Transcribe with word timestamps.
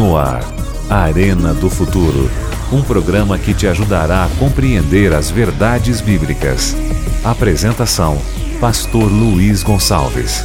No 0.00 0.16
ar, 0.16 0.40
Arena 0.88 1.52
do 1.52 1.68
Futuro. 1.68 2.30
Um 2.72 2.82
programa 2.82 3.38
que 3.38 3.52
te 3.52 3.66
ajudará 3.66 4.24
a 4.24 4.28
compreender 4.38 5.12
as 5.12 5.30
verdades 5.30 6.00
bíblicas. 6.00 6.74
Apresentação: 7.22 8.16
Pastor 8.58 9.12
Luiz 9.12 9.62
Gonçalves. 9.62 10.42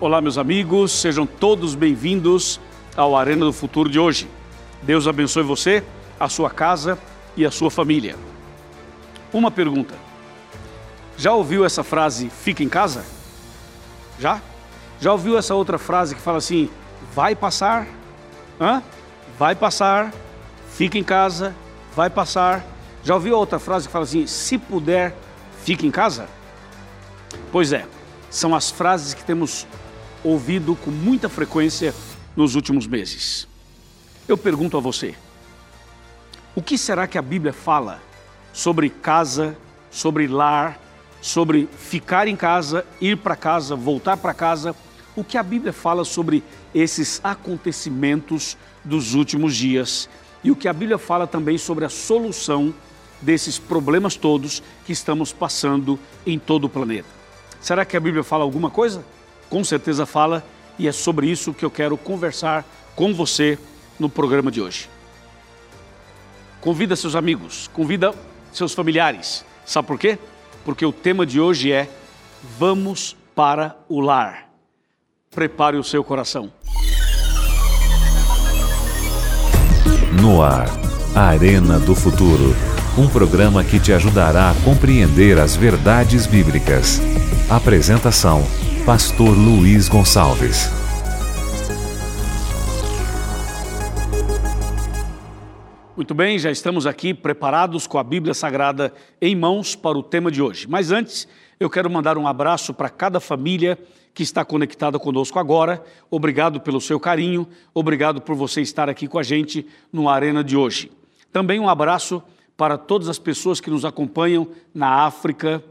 Olá, 0.00 0.22
meus 0.22 0.38
amigos, 0.38 0.90
sejam 0.90 1.26
todos 1.26 1.74
bem-vindos 1.74 2.58
ao 2.96 3.14
Arena 3.14 3.44
do 3.44 3.52
Futuro 3.52 3.90
de 3.90 3.98
hoje. 3.98 4.26
Deus 4.82 5.06
abençoe 5.06 5.42
você, 5.42 5.84
a 6.18 6.30
sua 6.30 6.48
casa 6.48 6.98
e 7.36 7.44
a 7.44 7.50
sua 7.50 7.70
família. 7.70 8.16
Uma 9.34 9.50
pergunta: 9.50 9.94
já 11.14 11.34
ouviu 11.34 11.62
essa 11.62 11.84
frase, 11.84 12.30
fica 12.30 12.64
em 12.64 12.70
casa? 12.70 13.04
Já? 14.18 14.40
Já 15.00 15.12
ouviu 15.12 15.38
essa 15.38 15.54
outra 15.54 15.78
frase 15.78 16.14
que 16.14 16.20
fala 16.20 16.38
assim: 16.38 16.68
vai 17.14 17.34
passar? 17.34 17.86
Hã? 18.60 18.82
Vai 19.38 19.54
passar, 19.54 20.12
fica 20.72 20.98
em 20.98 21.04
casa, 21.04 21.54
vai 21.94 22.10
passar. 22.10 22.64
Já 23.04 23.14
ouviu 23.14 23.36
outra 23.36 23.58
frase 23.58 23.86
que 23.86 23.92
fala 23.92 24.04
assim: 24.04 24.26
se 24.26 24.58
puder, 24.58 25.14
fica 25.62 25.86
em 25.86 25.90
casa? 25.90 26.28
Pois 27.52 27.72
é, 27.72 27.86
são 28.30 28.54
as 28.54 28.70
frases 28.70 29.14
que 29.14 29.24
temos 29.24 29.66
ouvido 30.24 30.74
com 30.76 30.90
muita 30.90 31.28
frequência 31.28 31.94
nos 32.36 32.54
últimos 32.54 32.86
meses. 32.86 33.46
Eu 34.26 34.36
pergunto 34.36 34.76
a 34.76 34.80
você: 34.80 35.14
o 36.56 36.62
que 36.62 36.76
será 36.76 37.06
que 37.06 37.16
a 37.16 37.22
Bíblia 37.22 37.52
fala 37.52 38.00
sobre 38.52 38.90
casa, 38.90 39.56
sobre 39.92 40.26
lar, 40.26 40.78
sobre 41.20 41.68
ficar 41.78 42.26
em 42.26 42.34
casa, 42.34 42.84
ir 43.00 43.16
para 43.16 43.36
casa, 43.36 43.76
voltar 43.76 44.16
para 44.16 44.34
casa? 44.34 44.74
O 45.18 45.24
que 45.24 45.36
a 45.36 45.42
Bíblia 45.42 45.72
fala 45.72 46.04
sobre 46.04 46.44
esses 46.72 47.20
acontecimentos 47.24 48.56
dos 48.84 49.14
últimos 49.14 49.56
dias 49.56 50.08
e 50.44 50.50
o 50.52 50.54
que 50.54 50.68
a 50.68 50.72
Bíblia 50.72 50.96
fala 50.96 51.26
também 51.26 51.58
sobre 51.58 51.84
a 51.84 51.88
solução 51.88 52.72
desses 53.20 53.58
problemas 53.58 54.14
todos 54.14 54.62
que 54.86 54.92
estamos 54.92 55.32
passando 55.32 55.98
em 56.24 56.38
todo 56.38 56.66
o 56.66 56.68
planeta. 56.68 57.08
Será 57.60 57.84
que 57.84 57.96
a 57.96 58.00
Bíblia 58.00 58.22
fala 58.22 58.44
alguma 58.44 58.70
coisa? 58.70 59.04
Com 59.50 59.64
certeza 59.64 60.06
fala, 60.06 60.44
e 60.78 60.86
é 60.86 60.92
sobre 60.92 61.26
isso 61.26 61.52
que 61.52 61.64
eu 61.64 61.70
quero 61.70 61.96
conversar 61.96 62.64
com 62.94 63.12
você 63.12 63.58
no 63.98 64.08
programa 64.08 64.52
de 64.52 64.60
hoje. 64.60 64.88
Convida 66.60 66.94
seus 66.94 67.16
amigos, 67.16 67.68
convida 67.72 68.14
seus 68.52 68.72
familiares. 68.72 69.44
Sabe 69.66 69.88
por 69.88 69.98
quê? 69.98 70.16
Porque 70.64 70.86
o 70.86 70.92
tema 70.92 71.26
de 71.26 71.40
hoje 71.40 71.72
é 71.72 71.90
Vamos 72.56 73.16
para 73.34 73.76
o 73.88 74.00
lar 74.00 74.47
prepare 75.30 75.76
o 75.76 75.84
seu 75.84 76.02
coração. 76.02 76.50
No 80.20 80.42
ar, 80.42 80.66
Arena 81.14 81.78
do 81.78 81.94
Futuro. 81.94 82.54
Um 82.96 83.08
programa 83.08 83.62
que 83.62 83.78
te 83.78 83.92
ajudará 83.92 84.50
a 84.50 84.54
compreender 84.64 85.38
as 85.38 85.54
verdades 85.54 86.26
bíblicas. 86.26 87.00
Apresentação: 87.48 88.42
Pastor 88.84 89.30
Luiz 89.36 89.88
Gonçalves. 89.88 90.68
Muito 95.96 96.14
bem, 96.14 96.38
já 96.38 96.50
estamos 96.50 96.86
aqui 96.86 97.12
preparados 97.12 97.86
com 97.86 97.98
a 97.98 98.04
Bíblia 98.04 98.32
Sagrada 98.32 98.92
em 99.20 99.36
mãos 99.36 99.74
para 99.76 99.98
o 99.98 100.02
tema 100.02 100.30
de 100.30 100.40
hoje. 100.40 100.66
Mas 100.68 100.90
antes, 100.90 101.28
eu 101.60 101.68
quero 101.68 101.90
mandar 101.90 102.16
um 102.16 102.26
abraço 102.26 102.72
para 102.72 102.88
cada 102.88 103.20
família 103.20 103.78
que 104.14 104.22
está 104.22 104.44
conectada 104.44 104.98
conosco 104.98 105.38
agora. 105.38 105.82
Obrigado 106.10 106.60
pelo 106.60 106.80
seu 106.80 106.98
carinho, 106.98 107.46
obrigado 107.72 108.20
por 108.20 108.34
você 108.34 108.60
estar 108.60 108.88
aqui 108.88 109.06
com 109.06 109.18
a 109.18 109.22
gente 109.22 109.66
no 109.92 110.08
Arena 110.08 110.42
de 110.42 110.56
hoje. 110.56 110.90
Também 111.32 111.60
um 111.60 111.68
abraço 111.68 112.22
para 112.56 112.76
todas 112.76 113.08
as 113.08 113.18
pessoas 113.18 113.60
que 113.60 113.70
nos 113.70 113.84
acompanham 113.84 114.48
na 114.74 115.04
África, 115.04 115.62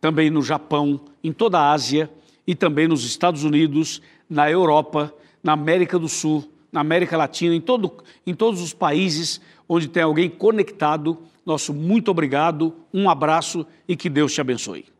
também 0.00 0.30
no 0.30 0.42
Japão, 0.42 1.00
em 1.22 1.32
toda 1.32 1.58
a 1.58 1.72
Ásia 1.72 2.08
e 2.46 2.54
também 2.54 2.86
nos 2.86 3.04
Estados 3.04 3.42
Unidos, 3.42 4.00
na 4.30 4.48
Europa, 4.50 5.12
na 5.42 5.52
América 5.52 5.98
do 5.98 6.08
Sul, 6.08 6.48
na 6.70 6.80
América 6.80 7.16
Latina, 7.16 7.54
em, 7.54 7.60
todo, 7.60 7.92
em 8.26 8.34
todos 8.34 8.60
os 8.60 8.72
países 8.72 9.40
onde 9.68 9.88
tem 9.88 10.02
alguém 10.02 10.30
conectado. 10.30 11.18
Nosso 11.44 11.74
muito 11.74 12.10
obrigado, 12.10 12.74
um 12.92 13.10
abraço 13.10 13.66
e 13.88 13.96
que 13.96 14.08
Deus 14.08 14.32
te 14.32 14.40
abençoe. 14.40 14.95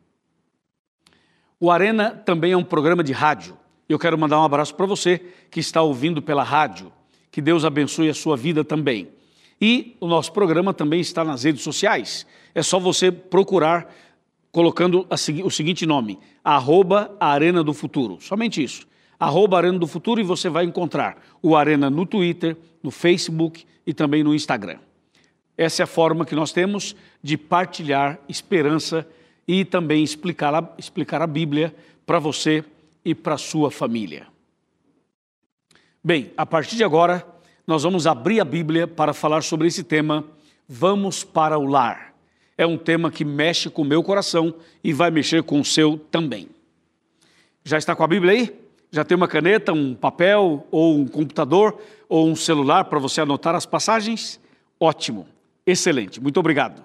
O 1.58 1.70
Arena 1.70 2.10
também 2.10 2.52
é 2.52 2.56
um 2.56 2.64
programa 2.64 3.02
de 3.02 3.12
rádio. 3.12 3.56
Eu 3.88 3.98
quero 3.98 4.18
mandar 4.18 4.38
um 4.40 4.44
abraço 4.44 4.74
para 4.74 4.84
você 4.84 5.22
que 5.50 5.58
está 5.58 5.80
ouvindo 5.80 6.20
pela 6.20 6.42
rádio. 6.42 6.92
Que 7.30 7.40
Deus 7.40 7.64
abençoe 7.64 8.10
a 8.10 8.14
sua 8.14 8.36
vida 8.36 8.62
também. 8.62 9.08
E 9.58 9.96
o 9.98 10.06
nosso 10.06 10.32
programa 10.32 10.74
também 10.74 11.00
está 11.00 11.24
nas 11.24 11.44
redes 11.44 11.62
sociais. 11.62 12.26
É 12.54 12.62
só 12.62 12.78
você 12.78 13.10
procurar 13.10 13.90
colocando 14.52 15.06
o 15.44 15.50
seguinte 15.50 15.86
nome: 15.86 16.18
arroba 16.44 17.16
Arena 17.18 17.64
do 17.64 17.72
Futuro. 17.72 18.18
Somente 18.20 18.62
isso. 18.62 18.86
Arroba 19.18 19.56
Arena 19.56 19.78
do 19.78 19.86
Futuro 19.86 20.20
e 20.20 20.24
você 20.24 20.50
vai 20.50 20.64
encontrar 20.64 21.16
o 21.40 21.56
Arena 21.56 21.88
no 21.88 22.04
Twitter, 22.04 22.54
no 22.82 22.90
Facebook 22.90 23.64
e 23.86 23.94
também 23.94 24.22
no 24.22 24.34
Instagram. 24.34 24.78
Essa 25.56 25.82
é 25.82 25.84
a 25.84 25.86
forma 25.86 26.26
que 26.26 26.34
nós 26.34 26.52
temos 26.52 26.94
de 27.22 27.38
partilhar 27.38 28.18
esperança 28.28 29.08
e 29.46 29.64
também 29.64 30.02
explicar 30.02 30.54
a, 30.54 30.74
explicar 30.78 31.22
a 31.22 31.26
Bíblia 31.26 31.74
para 32.04 32.18
você 32.18 32.64
e 33.04 33.14
para 33.14 33.38
sua 33.38 33.70
família. 33.70 34.26
Bem, 36.02 36.32
a 36.36 36.46
partir 36.46 36.76
de 36.76 36.84
agora, 36.84 37.26
nós 37.66 37.82
vamos 37.82 38.06
abrir 38.06 38.40
a 38.40 38.44
Bíblia 38.44 38.86
para 38.86 39.12
falar 39.12 39.42
sobre 39.42 39.66
esse 39.66 39.82
tema, 39.82 40.24
Vamos 40.68 41.22
para 41.22 41.58
o 41.58 41.64
Lar. 41.64 42.12
É 42.58 42.66
um 42.66 42.76
tema 42.76 43.10
que 43.10 43.24
mexe 43.24 43.70
com 43.70 43.82
o 43.82 43.84
meu 43.84 44.02
coração 44.02 44.54
e 44.82 44.92
vai 44.92 45.10
mexer 45.10 45.42
com 45.42 45.60
o 45.60 45.64
seu 45.64 45.98
também. 46.10 46.48
Já 47.62 47.78
está 47.78 47.94
com 47.94 48.02
a 48.02 48.08
Bíblia 48.08 48.32
aí? 48.32 48.60
Já 48.90 49.04
tem 49.04 49.16
uma 49.16 49.28
caneta, 49.28 49.72
um 49.72 49.94
papel, 49.94 50.66
ou 50.70 50.96
um 50.96 51.06
computador, 51.06 51.80
ou 52.08 52.28
um 52.28 52.34
celular 52.34 52.84
para 52.86 52.98
você 52.98 53.20
anotar 53.20 53.54
as 53.54 53.66
passagens? 53.66 54.40
Ótimo, 54.80 55.26
excelente, 55.64 56.20
muito 56.20 56.40
obrigado. 56.40 56.82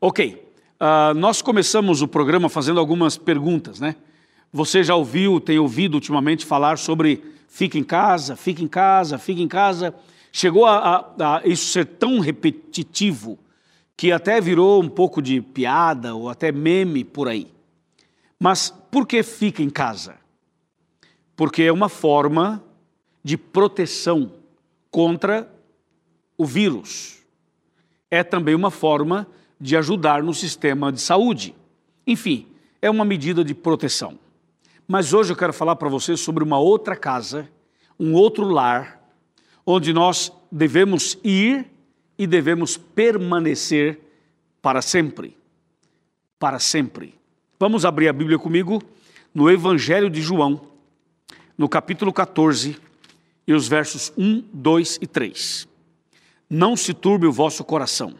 Ok, 0.00 0.49
Uh, 0.80 1.12
nós 1.12 1.42
começamos 1.42 2.00
o 2.00 2.08
programa 2.08 2.48
fazendo 2.48 2.80
algumas 2.80 3.18
perguntas, 3.18 3.78
né? 3.78 3.96
Você 4.50 4.82
já 4.82 4.94
ouviu, 4.94 5.38
tem 5.38 5.58
ouvido 5.58 5.94
ultimamente 5.94 6.46
falar 6.46 6.78
sobre 6.78 7.22
fica 7.48 7.76
em 7.76 7.84
casa, 7.84 8.34
fica 8.34 8.62
em 8.62 8.66
casa, 8.66 9.18
fica 9.18 9.42
em 9.42 9.46
casa. 9.46 9.94
Chegou 10.32 10.64
a, 10.64 11.12
a, 11.18 11.36
a 11.36 11.46
isso 11.46 11.66
ser 11.70 11.84
tão 11.84 12.18
repetitivo 12.18 13.38
que 13.94 14.10
até 14.10 14.40
virou 14.40 14.82
um 14.82 14.88
pouco 14.88 15.20
de 15.20 15.42
piada 15.42 16.14
ou 16.14 16.30
até 16.30 16.50
meme 16.50 17.04
por 17.04 17.28
aí. 17.28 17.52
Mas 18.38 18.74
por 18.90 19.06
que 19.06 19.22
fica 19.22 19.62
em 19.62 19.68
casa? 19.68 20.16
Porque 21.36 21.62
é 21.62 21.72
uma 21.72 21.90
forma 21.90 22.64
de 23.22 23.36
proteção 23.36 24.32
contra 24.90 25.46
o 26.38 26.46
vírus. 26.46 27.18
É 28.10 28.24
também 28.24 28.54
uma 28.54 28.70
forma 28.70 29.26
de 29.26 29.39
ajudar 29.76 30.22
no 30.22 30.32
sistema 30.32 30.90
de 30.90 31.00
saúde. 31.00 31.54
Enfim, 32.06 32.46
é 32.80 32.88
uma 32.90 33.04
medida 33.04 33.44
de 33.44 33.54
proteção. 33.54 34.18
Mas 34.88 35.12
hoje 35.12 35.32
eu 35.32 35.36
quero 35.36 35.52
falar 35.52 35.76
para 35.76 35.88
você 35.88 36.16
sobre 36.16 36.42
uma 36.42 36.58
outra 36.58 36.96
casa, 36.96 37.48
um 37.98 38.14
outro 38.14 38.46
lar, 38.46 38.98
onde 39.66 39.92
nós 39.92 40.32
devemos 40.50 41.18
ir 41.22 41.66
e 42.18 42.26
devemos 42.26 42.76
permanecer 42.76 44.00
para 44.62 44.80
sempre. 44.80 45.36
Para 46.38 46.58
sempre. 46.58 47.14
Vamos 47.58 47.84
abrir 47.84 48.08
a 48.08 48.12
Bíblia 48.12 48.38
comigo 48.38 48.82
no 49.34 49.50
Evangelho 49.50 50.08
de 50.08 50.22
João, 50.22 50.60
no 51.56 51.68
capítulo 51.68 52.12
14, 52.12 52.76
e 53.46 53.52
os 53.52 53.68
versos 53.68 54.12
1, 54.16 54.44
2 54.52 54.98
e 55.02 55.06
3. 55.06 55.68
Não 56.48 56.74
se 56.74 56.94
turbe 56.94 57.26
o 57.26 57.32
vosso 57.32 57.62
coração 57.62 58.14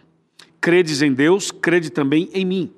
Credes 0.61 1.01
em 1.03 1.12
Deus, 1.12 1.51
crede 1.51 1.91
também 1.91 2.29
em 2.33 2.45
mim. 2.45 2.73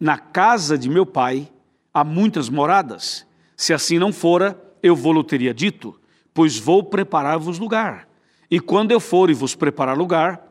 Na 0.00 0.16
casa 0.18 0.78
de 0.78 0.88
meu 0.88 1.04
pai 1.04 1.50
há 1.92 2.02
muitas 2.02 2.48
moradas. 2.48 3.26
Se 3.56 3.74
assim 3.74 3.98
não 3.98 4.12
fora, 4.12 4.60
eu 4.82 4.94
vou-lo 4.94 5.22
teria 5.24 5.52
dito, 5.52 5.98
pois 6.32 6.58
vou 6.58 6.82
preparar-vos 6.82 7.58
lugar. 7.58 8.08
E 8.50 8.60
quando 8.60 8.92
eu 8.92 9.00
for 9.00 9.28
e 9.28 9.34
vos 9.34 9.54
preparar 9.54 9.96
lugar, 9.96 10.42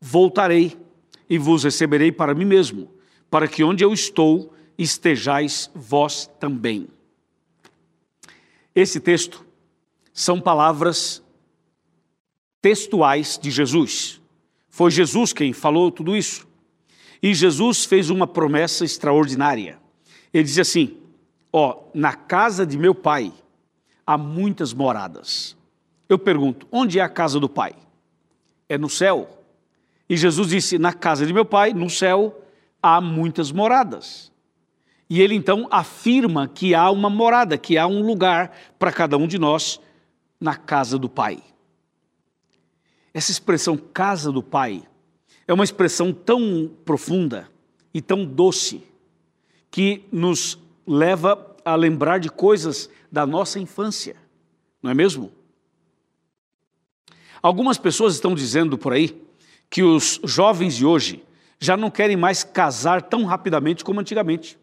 voltarei 0.00 0.76
e 1.28 1.38
vos 1.38 1.64
receberei 1.64 2.10
para 2.10 2.34
mim 2.34 2.44
mesmo, 2.44 2.90
para 3.30 3.46
que 3.46 3.62
onde 3.62 3.84
eu 3.84 3.92
estou 3.92 4.52
estejais 4.78 5.70
vós 5.74 6.28
também. 6.40 6.88
Esse 8.74 9.00
texto 9.00 9.44
são 10.12 10.40
palavras 10.40 11.22
textuais 12.60 13.38
de 13.40 13.50
Jesus. 13.50 14.20
Foi 14.76 14.90
Jesus 14.90 15.32
quem 15.32 15.54
falou 15.54 15.90
tudo 15.90 16.14
isso. 16.14 16.46
E 17.22 17.32
Jesus 17.32 17.86
fez 17.86 18.10
uma 18.10 18.26
promessa 18.26 18.84
extraordinária. 18.84 19.78
Ele 20.34 20.44
diz 20.44 20.58
assim: 20.58 20.98
Ó, 21.50 21.84
na 21.94 22.12
casa 22.12 22.66
de 22.66 22.76
meu 22.76 22.94
pai 22.94 23.32
há 24.06 24.18
muitas 24.18 24.74
moradas. 24.74 25.56
Eu 26.06 26.18
pergunto: 26.18 26.68
onde 26.70 26.98
é 26.98 27.02
a 27.02 27.08
casa 27.08 27.40
do 27.40 27.48
pai? 27.48 27.74
É 28.68 28.76
no 28.76 28.90
céu. 28.90 29.42
E 30.10 30.14
Jesus 30.14 30.50
disse: 30.50 30.78
na 30.78 30.92
casa 30.92 31.24
de 31.24 31.32
meu 31.32 31.46
pai, 31.46 31.72
no 31.72 31.88
céu, 31.88 32.38
há 32.82 33.00
muitas 33.00 33.50
moradas. 33.50 34.30
E 35.08 35.22
ele 35.22 35.34
então 35.34 35.66
afirma 35.70 36.48
que 36.48 36.74
há 36.74 36.90
uma 36.90 37.08
morada, 37.08 37.56
que 37.56 37.78
há 37.78 37.86
um 37.86 38.02
lugar 38.02 38.54
para 38.78 38.92
cada 38.92 39.16
um 39.16 39.26
de 39.26 39.38
nós 39.38 39.80
na 40.38 40.54
casa 40.54 40.98
do 40.98 41.08
Pai. 41.08 41.42
Essa 43.16 43.30
expressão 43.30 43.78
casa 43.78 44.30
do 44.30 44.42
Pai 44.42 44.82
é 45.48 45.54
uma 45.54 45.64
expressão 45.64 46.12
tão 46.12 46.70
profunda 46.84 47.50
e 47.94 48.02
tão 48.02 48.26
doce 48.26 48.82
que 49.70 50.04
nos 50.12 50.58
leva 50.86 51.56
a 51.64 51.74
lembrar 51.74 52.20
de 52.20 52.28
coisas 52.28 52.90
da 53.10 53.24
nossa 53.24 53.58
infância, 53.58 54.16
não 54.82 54.90
é 54.90 54.94
mesmo? 54.94 55.32
Algumas 57.40 57.78
pessoas 57.78 58.12
estão 58.12 58.34
dizendo 58.34 58.76
por 58.76 58.92
aí 58.92 59.18
que 59.70 59.82
os 59.82 60.20
jovens 60.22 60.76
de 60.76 60.84
hoje 60.84 61.24
já 61.58 61.74
não 61.74 61.90
querem 61.90 62.18
mais 62.18 62.44
casar 62.44 63.00
tão 63.00 63.24
rapidamente 63.24 63.82
como 63.82 63.98
antigamente. 63.98 64.58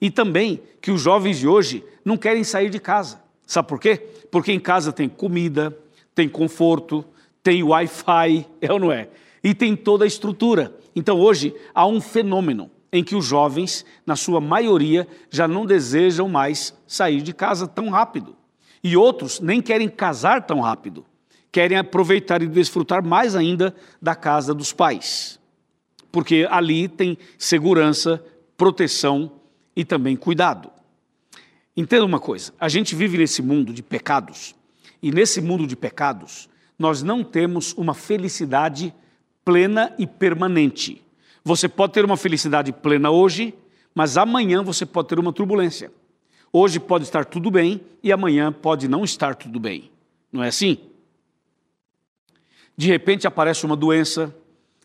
E 0.00 0.12
também 0.12 0.62
que 0.80 0.92
os 0.92 1.00
jovens 1.00 1.40
de 1.40 1.48
hoje 1.48 1.84
não 2.04 2.16
querem 2.16 2.44
sair 2.44 2.70
de 2.70 2.78
casa. 2.78 3.20
Sabe 3.44 3.66
por 3.66 3.80
quê? 3.80 3.96
Porque 4.30 4.52
em 4.52 4.60
casa 4.60 4.92
tem 4.92 5.08
comida, 5.08 5.76
tem 6.14 6.28
conforto, 6.28 7.04
tem 7.46 7.62
Wi-Fi, 7.62 8.44
é 8.60 8.72
ou 8.72 8.80
não 8.80 8.90
é? 8.90 9.08
E 9.44 9.54
tem 9.54 9.76
toda 9.76 10.02
a 10.02 10.06
estrutura. 10.08 10.76
Então 10.96 11.20
hoje 11.20 11.54
há 11.72 11.86
um 11.86 12.00
fenômeno 12.00 12.68
em 12.92 13.04
que 13.04 13.14
os 13.14 13.24
jovens, 13.24 13.86
na 14.04 14.16
sua 14.16 14.40
maioria, 14.40 15.06
já 15.30 15.46
não 15.46 15.64
desejam 15.64 16.28
mais 16.28 16.76
sair 16.88 17.22
de 17.22 17.32
casa 17.32 17.68
tão 17.68 17.88
rápido. 17.88 18.34
E 18.82 18.96
outros 18.96 19.38
nem 19.38 19.62
querem 19.62 19.88
casar 19.88 20.44
tão 20.44 20.58
rápido. 20.58 21.06
Querem 21.52 21.78
aproveitar 21.78 22.42
e 22.42 22.48
desfrutar 22.48 23.06
mais 23.06 23.36
ainda 23.36 23.72
da 24.02 24.16
casa 24.16 24.52
dos 24.52 24.72
pais. 24.72 25.38
Porque 26.10 26.48
ali 26.50 26.88
tem 26.88 27.16
segurança, 27.38 28.24
proteção 28.56 29.30
e 29.76 29.84
também 29.84 30.16
cuidado. 30.16 30.68
Entenda 31.76 32.04
uma 32.04 32.18
coisa: 32.18 32.52
a 32.58 32.68
gente 32.68 32.96
vive 32.96 33.16
nesse 33.16 33.40
mundo 33.40 33.72
de 33.72 33.84
pecados, 33.84 34.52
e 35.00 35.12
nesse 35.12 35.40
mundo 35.40 35.64
de 35.64 35.76
pecados, 35.76 36.48
nós 36.78 37.02
não 37.02 37.24
temos 37.24 37.72
uma 37.74 37.94
felicidade 37.94 38.94
plena 39.44 39.94
e 39.98 40.06
permanente. 40.06 41.02
Você 41.44 41.68
pode 41.68 41.92
ter 41.92 42.04
uma 42.04 42.16
felicidade 42.16 42.72
plena 42.72 43.10
hoje, 43.10 43.54
mas 43.94 44.16
amanhã 44.16 44.62
você 44.62 44.84
pode 44.84 45.08
ter 45.08 45.18
uma 45.18 45.32
turbulência. 45.32 45.92
Hoje 46.52 46.80
pode 46.80 47.04
estar 47.04 47.24
tudo 47.24 47.50
bem 47.50 47.80
e 48.02 48.12
amanhã 48.12 48.52
pode 48.52 48.88
não 48.88 49.04
estar 49.04 49.34
tudo 49.34 49.60
bem. 49.60 49.90
Não 50.32 50.42
é 50.42 50.48
assim? 50.48 50.78
De 52.76 52.88
repente 52.88 53.26
aparece 53.26 53.64
uma 53.64 53.76
doença, 53.76 54.34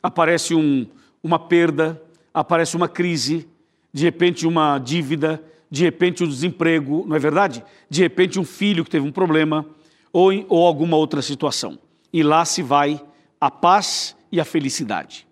aparece 0.02 0.56
um, 0.56 0.88
uma 1.22 1.38
perda, 1.38 2.02
aparece 2.34 2.76
uma 2.76 2.88
crise, 2.88 3.48
de 3.92 4.04
repente 4.04 4.48
uma 4.48 4.78
dívida, 4.80 5.44
de 5.70 5.84
repente 5.84 6.24
um 6.24 6.28
desemprego, 6.28 7.06
não 7.08 7.16
é 7.16 7.20
verdade? 7.20 7.64
De 7.90 8.02
repente 8.02 8.40
um 8.40 8.46
filho 8.46 8.84
que 8.84 8.90
teve 8.90 9.06
um 9.06 9.12
problema 9.12 9.66
ou, 10.12 10.32
ou 10.50 10.66
alguma 10.66 10.98
outra 10.98 11.22
situação. 11.22 11.78
E 12.12 12.24
lá 12.24 12.44
se 12.46 12.62
vai 12.62 13.02
a 13.40 13.50
paz 13.50 14.16
e 14.32 14.40
a 14.40 14.46
felicidade. 14.46 15.28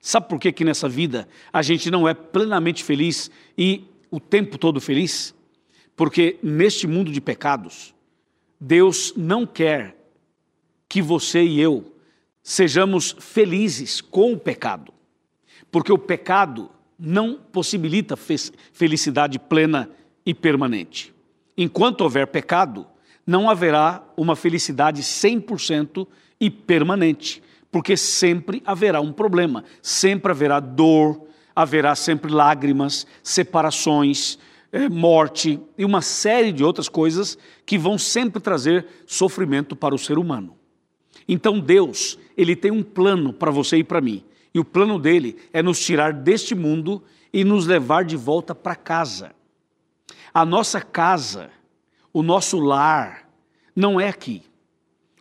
Sabe 0.00 0.28
por 0.28 0.38
que, 0.38 0.52
que 0.52 0.64
nessa 0.64 0.88
vida 0.88 1.28
a 1.52 1.60
gente 1.62 1.90
não 1.90 2.08
é 2.08 2.14
plenamente 2.14 2.84
feliz 2.84 3.30
e 3.56 3.84
o 4.10 4.20
tempo 4.20 4.56
todo 4.56 4.80
feliz? 4.80 5.34
Porque 5.96 6.38
neste 6.42 6.86
mundo 6.86 7.10
de 7.10 7.20
pecados, 7.20 7.94
Deus 8.60 9.12
não 9.16 9.46
quer 9.46 9.96
que 10.88 11.02
você 11.02 11.42
e 11.42 11.60
eu 11.60 11.92
sejamos 12.42 13.14
felizes 13.18 14.00
com 14.00 14.32
o 14.32 14.38
pecado. 14.38 14.92
Porque 15.70 15.92
o 15.92 15.98
pecado 15.98 16.70
não 16.98 17.34
possibilita 17.34 18.16
felicidade 18.16 19.38
plena 19.38 19.90
e 20.24 20.32
permanente. 20.32 21.14
Enquanto 21.56 22.00
houver 22.00 22.26
pecado, 22.28 22.86
não 23.28 23.50
haverá 23.50 24.02
uma 24.16 24.34
felicidade 24.34 25.02
100% 25.02 26.08
e 26.40 26.48
permanente, 26.48 27.42
porque 27.70 27.94
sempre 27.94 28.62
haverá 28.64 29.02
um 29.02 29.12
problema, 29.12 29.64
sempre 29.82 30.32
haverá 30.32 30.58
dor, 30.58 31.26
haverá 31.54 31.94
sempre 31.94 32.32
lágrimas, 32.32 33.06
separações, 33.22 34.38
eh, 34.72 34.88
morte 34.88 35.60
e 35.76 35.84
uma 35.84 36.00
série 36.00 36.50
de 36.50 36.64
outras 36.64 36.88
coisas 36.88 37.36
que 37.66 37.76
vão 37.76 37.98
sempre 37.98 38.40
trazer 38.40 38.86
sofrimento 39.04 39.76
para 39.76 39.94
o 39.94 39.98
ser 39.98 40.16
humano. 40.16 40.56
Então 41.28 41.60
Deus, 41.60 42.18
ele 42.34 42.56
tem 42.56 42.70
um 42.70 42.82
plano 42.82 43.30
para 43.30 43.50
você 43.50 43.76
e 43.76 43.84
para 43.84 44.00
mim. 44.00 44.24
E 44.54 44.58
o 44.58 44.64
plano 44.64 44.98
dele 44.98 45.36
é 45.52 45.62
nos 45.62 45.78
tirar 45.78 46.14
deste 46.14 46.54
mundo 46.54 47.02
e 47.30 47.44
nos 47.44 47.66
levar 47.66 48.06
de 48.06 48.16
volta 48.16 48.54
para 48.54 48.74
casa. 48.74 49.32
A 50.32 50.46
nossa 50.46 50.80
casa, 50.80 51.50
o 52.12 52.22
nosso 52.22 52.58
lar, 52.58 53.28
não 53.74 54.00
é 54.00 54.08
aqui. 54.08 54.42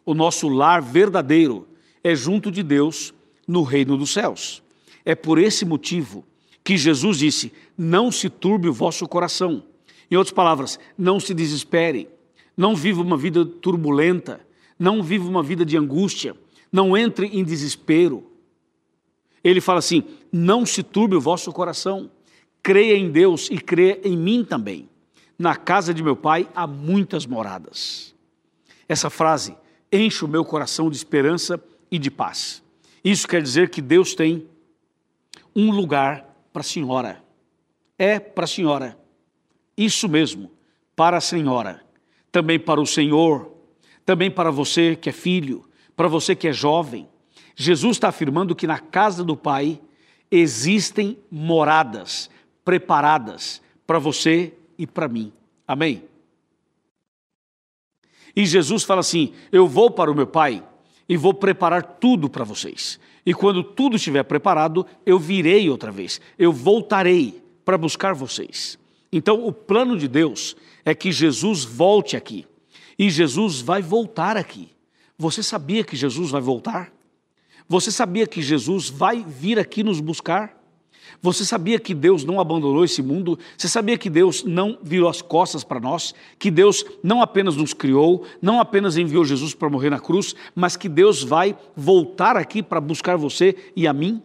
O 0.06 0.14
nosso 0.14 0.48
lar 0.48 0.82
verdadeiro 0.82 1.68
é 2.04 2.16
junto 2.16 2.52
de 2.52 2.64
Deus 2.64 3.14
no 3.48 3.64
reino 3.64 3.98
dos 3.98 4.12
céus. 4.12 4.64
É 5.06 5.16
por 5.16 5.38
esse 5.38 5.66
motivo 5.66 6.26
que 6.64 6.78
Jesus 6.78 7.20
disse: 7.20 7.52
Não 7.78 8.12
se 8.12 8.30
turbe 8.30 8.68
o 8.68 8.74
vosso 8.74 9.08
coração. 9.08 9.64
Em 10.10 10.16
outras 10.16 10.34
palavras, 10.34 10.80
não 10.98 11.20
se 11.20 11.34
desespere, 11.34 12.08
não 12.56 12.76
viva 12.76 13.02
uma 13.02 13.18
vida 13.18 13.46
turbulenta, 13.46 14.40
não 14.80 15.04
viva 15.04 15.28
uma 15.28 15.44
vida 15.44 15.66
de 15.66 15.78
angústia, 15.78 16.36
não 16.72 16.96
entre 16.96 17.28
em 17.28 17.44
desespero 17.44 18.26
ele 19.50 19.62
fala 19.62 19.80
assim: 19.80 20.04
não 20.32 20.66
se 20.66 20.84
turbe 20.84 21.16
o 21.16 21.22
vosso 21.22 21.52
coração, 21.52 22.12
creia 22.62 22.98
em 22.98 23.10
Deus 23.10 23.50
e 23.50 23.58
creia 23.58 24.00
em 24.04 24.18
mim 24.18 24.44
também. 24.44 24.90
Na 25.38 25.56
casa 25.56 25.94
de 25.94 26.02
meu 26.02 26.16
pai 26.16 26.48
há 26.56 26.66
muitas 26.66 27.26
moradas. 27.26 28.16
Essa 28.88 29.10
frase 29.10 29.56
enche 29.92 30.26
o 30.26 30.28
meu 30.28 30.44
coração 30.44 30.90
de 30.90 30.98
esperança 30.98 31.62
e 31.92 32.00
de 32.00 32.10
paz. 32.10 32.64
Isso 33.04 33.28
quer 33.28 33.42
dizer 33.42 33.70
que 33.70 33.82
Deus 33.82 34.16
tem 34.16 34.48
um 35.56 35.72
lugar 35.72 36.26
para 36.52 36.62
a 36.62 36.64
senhora. 36.64 37.24
É 37.98 38.20
para 38.20 38.46
a 38.46 38.48
senhora. 38.48 38.98
Isso 39.78 40.10
mesmo, 40.10 40.52
para 40.96 41.18
a 41.18 41.22
senhora. 41.22 41.84
Também 42.32 42.60
para 42.60 42.82
o 42.82 42.86
Senhor. 42.86 43.52
Também 44.06 44.30
para 44.30 44.52
você 44.52 44.96
que 44.96 45.10
é 45.10 45.14
filho. 45.14 45.68
Para 45.96 46.08
você 46.08 46.36
que 46.36 46.48
é 46.48 46.54
jovem 46.54 47.08
Jesus 47.60 47.98
está 47.98 48.10
afirmando 48.10 48.56
que 48.56 48.68
na 48.68 48.78
casa 48.78 49.24
do 49.24 49.36
Pai 49.36 49.82
existem 50.30 51.18
moradas 51.32 52.30
preparadas 52.64 53.64
para 53.88 53.98
você 53.98 54.54
e 54.78 54.86
para 54.86 55.08
mim. 55.08 55.34
Amém? 55.68 56.04
E 58.36 58.46
Jesus 58.46 58.84
fala 58.84 59.02
assim: 59.02 59.34
Eu 59.52 59.68
vou 59.68 59.92
para 59.92 60.12
o 60.12 60.16
meu 60.16 60.28
Pai 60.28 60.64
e 61.10 61.18
vou 61.18 61.34
preparar 61.34 61.84
tudo 61.84 62.30
para 62.30 62.44
vocês. 62.44 63.00
E 63.26 63.34
quando 63.34 63.64
tudo 63.64 63.96
estiver 63.96 64.24
preparado, 64.24 64.86
eu 65.06 65.20
virei 65.20 65.70
outra 65.70 65.92
vez, 65.92 66.22
eu 66.40 66.54
voltarei 66.54 67.42
para 67.66 67.78
buscar 67.78 68.14
vocês. 68.14 68.80
Então, 69.12 69.46
o 69.46 69.52
plano 69.52 69.98
de 69.98 70.08
Deus 70.08 70.56
é 70.86 70.94
que 70.94 71.12
Jesus 71.12 71.64
volte 71.64 72.16
aqui. 72.16 72.46
E 72.98 73.10
Jesus 73.10 73.62
vai 73.62 73.82
voltar 73.82 74.38
aqui. 74.38 74.70
Você 75.18 75.42
sabia 75.42 75.84
que 75.84 75.96
Jesus 75.96 76.32
vai 76.32 76.42
voltar? 76.42 76.92
Você 77.68 77.92
sabia 77.92 78.26
que 78.26 78.42
Jesus 78.42 78.90
vai 78.90 79.24
vir 79.24 79.60
aqui 79.60 79.84
nos 79.84 80.00
buscar? 80.00 80.58
Você 81.22 81.46
sabia 81.46 81.80
que 81.80 81.94
Deus 81.94 82.24
não 82.24 82.40
abandonou 82.40 82.84
esse 82.84 83.02
mundo? 83.02 83.38
Você 83.58 83.68
sabia 83.68 83.98
que 83.98 84.10
Deus 84.10 84.44
não 84.44 84.78
virou 84.82 85.10
as 85.10 85.22
costas 85.22 85.64
para 85.64 85.80
nós? 85.80 86.14
Que 86.38 86.52
Deus 86.52 86.86
não 87.04 87.22
apenas 87.22 87.56
nos 87.56 87.74
criou, 87.74 88.24
não 88.42 88.60
apenas 88.60 88.98
enviou 88.98 89.26
Jesus 89.26 89.54
para 89.54 89.70
morrer 89.70 89.90
na 89.90 90.00
cruz, 90.00 90.36
mas 90.56 90.78
que 90.78 90.90
Deus 90.90 91.24
vai 91.24 91.58
voltar 91.76 92.38
aqui 92.38 92.62
para 92.62 92.82
buscar 92.82 93.18
você 93.18 93.56
e 93.76 93.88
a 93.88 93.94
mim? 93.94 94.22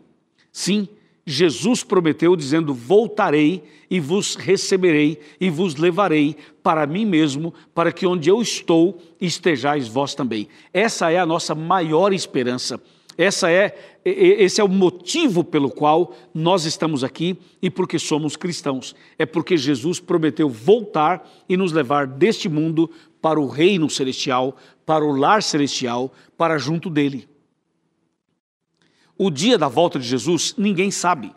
Sim, 0.53 0.89
Jesus 1.27 1.85
prometeu, 1.85 2.35
dizendo: 2.35 2.75
Voltarei 2.75 3.63
e 3.91 4.01
vos 4.01 4.35
receberei 4.35 5.21
e 5.41 5.51
vos 5.51 5.77
levarei 5.77 6.37
para 6.63 6.87
mim 6.87 7.05
mesmo, 7.07 7.55
para 7.75 7.93
que 7.93 8.07
onde 8.07 8.29
eu 8.29 8.43
estou 8.43 9.01
estejais 9.21 9.87
vós 9.87 10.15
também. 10.15 10.49
Essa 10.73 11.11
é 11.11 11.19
a 11.19 11.27
nossa 11.27 11.55
maior 11.55 12.13
esperança 12.13 12.81
essa 13.17 13.51
é, 13.51 13.99
esse 14.05 14.61
é 14.61 14.65
o 14.65 14.69
motivo 14.69 15.45
pelo 15.45 15.71
qual 15.71 16.15
nós 16.35 16.65
estamos 16.65 17.05
aqui 17.05 17.39
e 17.61 17.71
porque 17.71 17.99
somos 17.99 18.37
cristãos. 18.37 18.95
É 19.19 19.27
porque 19.27 19.57
Jesus 19.57 20.01
prometeu 20.01 20.49
voltar 20.49 21.29
e 21.49 21.57
nos 21.57 21.73
levar 21.73 22.07
deste 22.07 22.49
mundo 22.49 22.91
para 23.21 23.41
o 23.41 23.49
reino 23.49 23.89
celestial, 23.89 24.57
para 24.85 25.05
o 25.05 25.13
lar 25.13 25.43
celestial, 25.43 26.13
para 26.37 26.59
junto 26.59 26.91
dele. 26.91 27.29
O 29.17 29.31
dia 29.31 29.57
da 29.57 29.69
volta 29.69 29.99
de 29.99 30.07
Jesus 30.07 30.55
ninguém 30.57 30.91
sabe, 30.91 31.33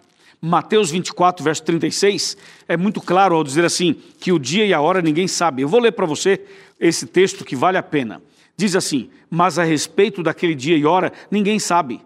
Mateus 0.48 0.92
24, 0.92 1.44
verso 1.44 1.64
36, 1.64 2.38
é 2.68 2.78
muito 2.78 3.02
claro 3.02 3.36
ao 3.36 3.44
dizer 3.44 3.66
assim: 3.66 3.96
que 4.20 4.32
o 4.32 4.38
dia 4.38 4.64
e 4.64 4.76
a 4.76 4.80
hora 4.80 5.02
ninguém 5.02 5.28
sabe. 5.28 5.64
Eu 5.64 5.68
vou 5.68 5.80
ler 5.80 5.94
para 5.94 6.06
você 6.06 6.40
esse 6.80 7.08
texto 7.08 7.44
que 7.44 7.56
vale 7.56 7.80
a 7.80 7.84
pena. 7.84 8.22
Diz 8.56 8.76
assim: 8.76 9.10
Mas 9.28 9.58
a 9.58 9.64
respeito 9.64 10.22
daquele 10.22 10.54
dia 10.54 10.78
e 10.78 10.86
hora, 10.86 11.12
ninguém 11.32 11.58
sabe, 11.58 12.00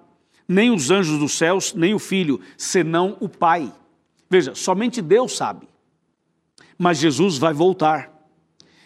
nem 0.47 0.71
os 0.71 0.89
anjos 0.89 1.19
dos 1.19 1.33
céus, 1.33 1.73
nem 1.73 1.93
o 1.93 1.99
filho, 1.99 2.39
senão 2.55 3.17
o 3.19 3.27
Pai. 3.27 3.73
Veja, 4.29 4.55
somente 4.55 5.01
Deus 5.01 5.35
sabe. 5.35 5.67
Mas 6.77 6.97
Jesus 6.97 7.37
vai 7.37 7.53
voltar. 7.53 8.09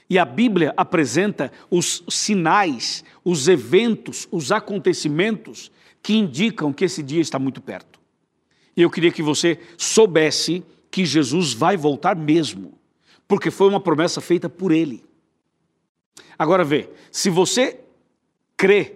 E 0.09 0.17
a 0.17 0.25
Bíblia 0.25 0.73
apresenta 0.75 1.51
os 1.69 2.03
sinais, 2.09 3.03
os 3.23 3.47
eventos, 3.47 4.27
os 4.31 4.51
acontecimentos 4.51 5.71
que 6.01 6.15
indicam 6.17 6.73
que 6.73 6.85
esse 6.85 7.03
dia 7.03 7.21
está 7.21 7.37
muito 7.37 7.61
perto. 7.61 7.92
Eu 8.75 8.89
queria 8.89 9.11
que 9.11 9.21
você 9.21 9.59
soubesse 9.77 10.63
que 10.89 11.05
Jesus 11.05 11.53
vai 11.53 11.77
voltar 11.77 12.15
mesmo, 12.15 12.77
porque 13.27 13.51
foi 13.51 13.67
uma 13.67 13.79
promessa 13.79 14.21
feita 14.21 14.49
por 14.49 14.71
ele. 14.71 15.03
Agora 16.37 16.63
vê, 16.63 16.89
se 17.11 17.29
você 17.29 17.79
crê, 18.57 18.95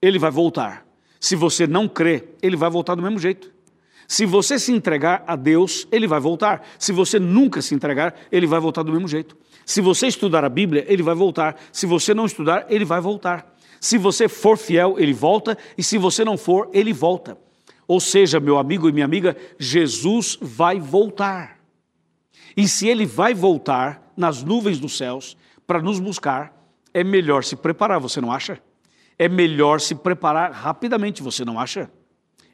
ele 0.00 0.18
vai 0.18 0.30
voltar. 0.30 0.86
Se 1.18 1.36
você 1.36 1.66
não 1.66 1.86
crê, 1.86 2.24
ele 2.42 2.56
vai 2.56 2.70
voltar 2.70 2.94
do 2.94 3.02
mesmo 3.02 3.18
jeito. 3.18 3.52
Se 4.08 4.26
você 4.26 4.58
se 4.58 4.72
entregar 4.72 5.22
a 5.26 5.36
Deus, 5.36 5.86
ele 5.92 6.06
vai 6.06 6.18
voltar. 6.18 6.66
Se 6.78 6.90
você 6.90 7.18
nunca 7.20 7.62
se 7.62 7.74
entregar, 7.74 8.14
ele 8.32 8.46
vai 8.46 8.58
voltar 8.58 8.82
do 8.82 8.90
mesmo 8.90 9.06
jeito. 9.06 9.36
Se 9.64 9.80
você 9.80 10.08
estudar 10.08 10.44
a 10.44 10.48
Bíblia, 10.48 10.84
ele 10.88 11.02
vai 11.02 11.14
voltar. 11.14 11.60
Se 11.70 11.86
você 11.86 12.12
não 12.12 12.26
estudar, 12.26 12.66
ele 12.68 12.84
vai 12.84 13.00
voltar. 13.00 13.54
Se 13.78 13.96
você 13.96 14.28
for 14.28 14.58
fiel, 14.58 14.96
ele 14.98 15.12
volta. 15.12 15.56
E 15.78 15.82
se 15.82 15.96
você 15.96 16.24
não 16.24 16.36
for, 16.36 16.68
ele 16.72 16.92
volta. 16.92 17.38
Ou 17.90 17.98
seja, 17.98 18.38
meu 18.38 18.56
amigo 18.56 18.88
e 18.88 18.92
minha 18.92 19.04
amiga, 19.04 19.36
Jesus 19.58 20.38
vai 20.40 20.78
voltar. 20.78 21.58
E 22.56 22.68
se 22.68 22.86
ele 22.86 23.04
vai 23.04 23.34
voltar 23.34 24.12
nas 24.16 24.44
nuvens 24.44 24.78
dos 24.78 24.96
céus 24.96 25.36
para 25.66 25.82
nos 25.82 25.98
buscar, 25.98 26.54
é 26.94 27.02
melhor 27.02 27.42
se 27.42 27.56
preparar, 27.56 27.98
você 27.98 28.20
não 28.20 28.30
acha? 28.30 28.62
É 29.18 29.28
melhor 29.28 29.80
se 29.80 29.96
preparar 29.96 30.52
rapidamente, 30.52 31.20
você 31.20 31.44
não 31.44 31.58
acha? 31.58 31.90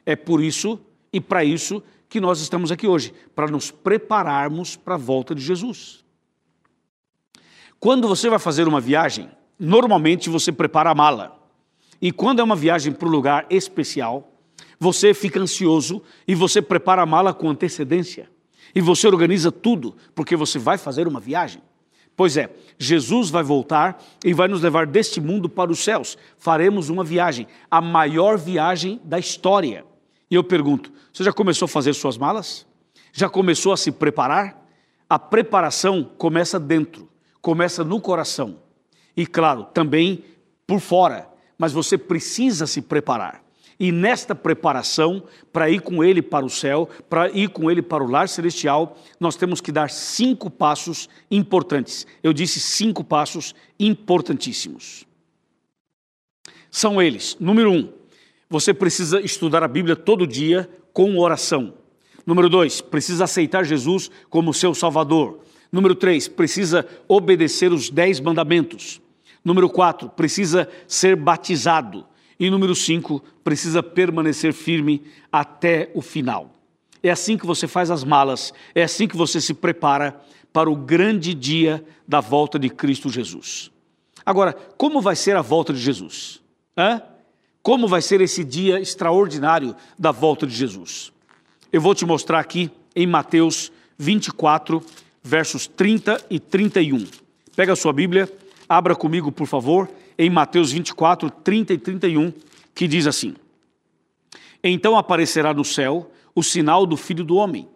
É 0.07 0.15
por 0.15 0.43
isso 0.43 0.79
e 1.13 1.21
para 1.21 1.43
isso 1.43 1.83
que 2.09 2.19
nós 2.19 2.41
estamos 2.41 2.71
aqui 2.71 2.87
hoje, 2.87 3.13
para 3.35 3.45
nos 3.45 3.69
prepararmos 3.69 4.75
para 4.75 4.95
a 4.95 4.97
volta 4.97 5.35
de 5.35 5.41
Jesus. 5.43 6.03
Quando 7.79 8.07
você 8.07 8.27
vai 8.27 8.39
fazer 8.39 8.67
uma 8.67 8.81
viagem, 8.81 9.29
normalmente 9.59 10.31
você 10.31 10.51
prepara 10.51 10.89
a 10.89 10.95
mala. 10.95 11.39
E 12.01 12.11
quando 12.11 12.39
é 12.39 12.43
uma 12.43 12.55
viagem 12.55 12.91
para 12.91 13.07
um 13.07 13.11
lugar 13.11 13.45
especial, 13.51 14.33
você 14.79 15.13
fica 15.13 15.39
ansioso 15.39 16.01
e 16.27 16.35
você 16.35 16.61
prepara 16.61 17.01
a 17.01 17.05
mala 17.05 17.33
com 17.33 17.49
antecedência. 17.49 18.29
E 18.75 18.81
você 18.81 19.07
organiza 19.07 19.51
tudo, 19.51 19.95
porque 20.13 20.35
você 20.35 20.59
vai 20.59 20.77
fazer 20.77 21.07
uma 21.07 21.19
viagem. 21.19 21.61
Pois 22.15 22.35
é, 22.35 22.49
Jesus 22.77 23.29
vai 23.29 23.43
voltar 23.43 24.03
e 24.23 24.33
vai 24.33 24.47
nos 24.47 24.61
levar 24.61 24.85
deste 24.85 25.21
mundo 25.21 25.47
para 25.47 25.71
os 25.71 25.83
céus. 25.83 26.17
Faremos 26.37 26.89
uma 26.89 27.03
viagem, 27.03 27.47
a 27.69 27.79
maior 27.79 28.37
viagem 28.37 28.99
da 29.03 29.19
história. 29.19 29.85
E 30.29 30.35
eu 30.35 30.43
pergunto: 30.43 30.91
você 31.13 31.23
já 31.23 31.31
começou 31.31 31.65
a 31.65 31.69
fazer 31.69 31.93
suas 31.93 32.17
malas? 32.17 32.65
Já 33.13 33.29
começou 33.29 33.71
a 33.71 33.77
se 33.77 33.91
preparar? 33.91 34.65
A 35.09 35.17
preparação 35.17 36.03
começa 36.17 36.59
dentro 36.59 37.07
começa 37.47 37.81
no 37.81 38.01
coração. 38.01 38.57
E 39.15 39.25
claro, 39.25 39.63
também 39.73 40.21
por 40.67 40.81
fora, 40.81 41.29
mas 41.57 41.71
você 41.71 41.97
precisa 41.97 42.67
se 42.67 42.81
preparar. 42.81 43.41
E 43.79 43.91
nesta 43.91 44.33
preparação, 44.33 45.23
para 45.53 45.69
ir 45.69 45.81
com 45.81 46.03
ele 46.03 46.21
para 46.21 46.45
o 46.45 46.49
céu, 46.49 46.89
para 47.07 47.29
ir 47.29 47.49
com 47.49 47.69
ele 47.69 47.81
para 47.81 48.03
o 48.03 48.09
lar 48.09 48.27
celestial, 48.27 48.97
nós 49.19 49.35
temos 49.35 49.61
que 49.61 49.71
dar 49.71 49.89
cinco 49.89 50.49
passos 50.49 51.07
importantes. 51.29 52.07
Eu 52.23 52.33
disse 52.33 52.59
cinco 52.59 53.03
passos 53.03 53.53
importantíssimos. 53.79 55.05
São 56.71 57.01
eles: 57.01 57.37
número 57.39 57.71
um, 57.71 57.93
você 58.49 58.73
precisa 58.73 59.21
estudar 59.21 59.63
a 59.63 59.67
Bíblia 59.67 59.95
todo 59.95 60.25
dia 60.25 60.69
com 60.91 61.17
oração. 61.19 61.73
Número 62.25 62.49
dois, 62.49 62.81
precisa 62.81 63.25
aceitar 63.25 63.63
Jesus 63.63 64.09
como 64.29 64.53
seu 64.53 64.73
Salvador. 64.73 65.39
Número 65.71 65.93
três, 65.93 66.27
precisa 66.27 66.87
obedecer 67.07 67.71
os 67.71 67.89
dez 67.89 68.19
mandamentos. 68.19 68.99
Número 69.45 69.69
quatro, 69.69 70.09
precisa 70.09 70.67
ser 70.87 71.15
batizado. 71.15 72.05
E 72.39 72.49
número 72.49 72.75
cinco, 72.75 73.23
precisa 73.43 73.81
permanecer 73.81 74.53
firme 74.53 75.03
até 75.31 75.89
o 75.93 76.01
final. 76.01 76.53
É 77.01 77.09
assim 77.09 77.37
que 77.37 77.45
você 77.45 77.67
faz 77.67 77.89
as 77.89 78.03
malas, 78.03 78.53
é 78.75 78.83
assim 78.83 79.07
que 79.07 79.17
você 79.17 79.39
se 79.39 79.53
prepara 79.53 80.19
para 80.51 80.69
o 80.69 80.75
grande 80.75 81.33
dia 81.33 81.83
da 82.07 82.19
volta 82.19 82.57
de 82.57 82.69
Cristo 82.69 83.09
Jesus. 83.09 83.71
Agora, 84.25 84.53
como 84.77 85.01
vai 85.01 85.15
ser 85.15 85.35
a 85.35 85.41
volta 85.41 85.71
de 85.71 85.79
Jesus? 85.79 86.41
Hã? 86.77 87.01
Como 87.61 87.87
vai 87.87 88.01
ser 88.01 88.21
esse 88.21 88.43
dia 88.43 88.79
extraordinário 88.79 89.75
da 89.97 90.11
volta 90.11 90.45
de 90.47 90.55
Jesus? 90.55 91.11
Eu 91.71 91.81
vou 91.81 91.93
te 91.93 92.05
mostrar 92.05 92.39
aqui 92.39 92.71
em 92.95 93.05
Mateus 93.05 93.71
24, 93.97 94.81
versos 95.23 95.67
30 95.67 96.25
e 96.29 96.39
31. 96.39 97.05
Pega 97.55 97.73
a 97.73 97.75
sua 97.75 97.91
Bíblia, 97.91 98.31
abra 98.67 98.95
comigo, 98.95 99.31
por 99.31 99.47
favor, 99.47 99.89
em 100.17 100.29
Mateus 100.29 100.71
24, 100.71 101.29
30 101.29 101.73
e 101.73 101.77
31, 101.77 102.33
que 102.73 102.87
diz 102.87 103.05
assim: 103.07 103.35
Então 104.63 104.97
aparecerá 104.97 105.53
no 105.53 105.63
céu 105.63 106.11
o 106.33 106.43
sinal 106.43 106.85
do 106.85 106.97
Filho 106.97 107.23
do 107.23 107.35
Homem. 107.35 107.67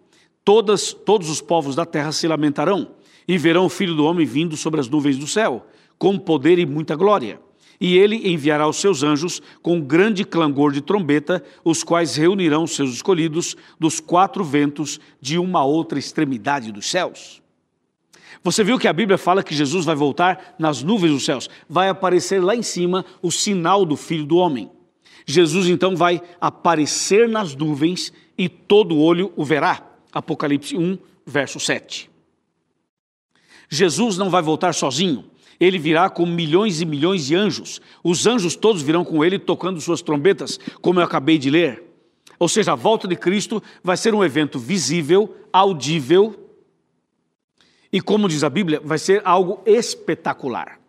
Todas, 0.43 0.93
todos 0.93 1.29
os 1.29 1.41
povos 1.41 1.75
da 1.75 1.85
terra 1.85 2.11
se 2.11 2.27
lamentarão 2.27 2.95
e 3.27 3.37
verão 3.37 3.65
o 3.65 3.69
Filho 3.69 3.95
do 3.95 4.05
Homem 4.05 4.25
vindo 4.25 4.57
sobre 4.57 4.79
as 4.79 4.89
nuvens 4.89 5.17
do 5.17 5.27
céu, 5.27 5.65
com 5.97 6.17
poder 6.17 6.57
e 6.57 6.65
muita 6.65 6.95
glória. 6.95 7.39
E 7.79 7.97
ele 7.97 8.31
enviará 8.31 8.67
os 8.67 8.77
seus 8.77 9.01
anjos 9.01 9.41
com 9.61 9.81
grande 9.81 10.23
clangor 10.23 10.71
de 10.71 10.81
trombeta, 10.81 11.43
os 11.63 11.83
quais 11.83 12.15
reunirão 12.15 12.67
seus 12.67 12.93
escolhidos 12.93 13.55
dos 13.79 13.99
quatro 13.99 14.43
ventos 14.43 14.99
de 15.19 15.39
uma 15.39 15.63
outra 15.63 15.97
extremidade 15.97 16.71
dos 16.71 16.89
céus. 16.89 17.40
Você 18.43 18.63
viu 18.63 18.79
que 18.79 18.87
a 18.87 18.93
Bíblia 18.93 19.17
fala 19.17 19.43
que 19.43 19.53
Jesus 19.53 19.85
vai 19.85 19.95
voltar 19.95 20.55
nas 20.57 20.81
nuvens 20.81 21.11
dos 21.11 21.25
céus, 21.25 21.49
vai 21.69 21.89
aparecer 21.89 22.41
lá 22.41 22.55
em 22.55 22.63
cima 22.63 23.05
o 23.21 23.31
sinal 23.31 23.85
do 23.85 23.95
Filho 23.95 24.25
do 24.25 24.37
Homem. 24.37 24.69
Jesus 25.25 25.67
então 25.67 25.95
vai 25.95 26.21
aparecer 26.39 27.29
nas 27.29 27.55
nuvens 27.55 28.11
e 28.35 28.49
todo 28.49 28.97
olho 28.97 29.31
o 29.35 29.45
verá. 29.45 29.87
Apocalipse 30.11 30.75
1, 30.75 30.97
verso 31.25 31.59
7. 31.59 32.09
Jesus 33.69 34.17
não 34.17 34.29
vai 34.29 34.41
voltar 34.41 34.73
sozinho, 34.73 35.25
ele 35.59 35.77
virá 35.77 36.09
com 36.09 36.25
milhões 36.25 36.81
e 36.81 36.85
milhões 36.85 37.27
de 37.27 37.35
anjos. 37.35 37.79
Os 38.03 38.25
anjos 38.25 38.55
todos 38.55 38.81
virão 38.81 39.05
com 39.05 39.23
ele 39.23 39.37
tocando 39.37 39.79
suas 39.79 40.01
trombetas, 40.01 40.59
como 40.81 40.99
eu 40.99 41.03
acabei 41.03 41.37
de 41.37 41.51
ler. 41.51 41.83
Ou 42.39 42.49
seja, 42.49 42.71
a 42.71 42.75
volta 42.75 43.07
de 43.07 43.15
Cristo 43.15 43.61
vai 43.83 43.95
ser 43.95 44.15
um 44.15 44.23
evento 44.23 44.57
visível, 44.57 45.37
audível 45.53 46.40
e 47.91 47.99
como 47.99 48.27
diz 48.27 48.43
a 48.43 48.49
Bíblia, 48.49 48.81
vai 48.83 48.97
ser 48.97 49.21
algo 49.25 49.61
espetacular. 49.65 50.79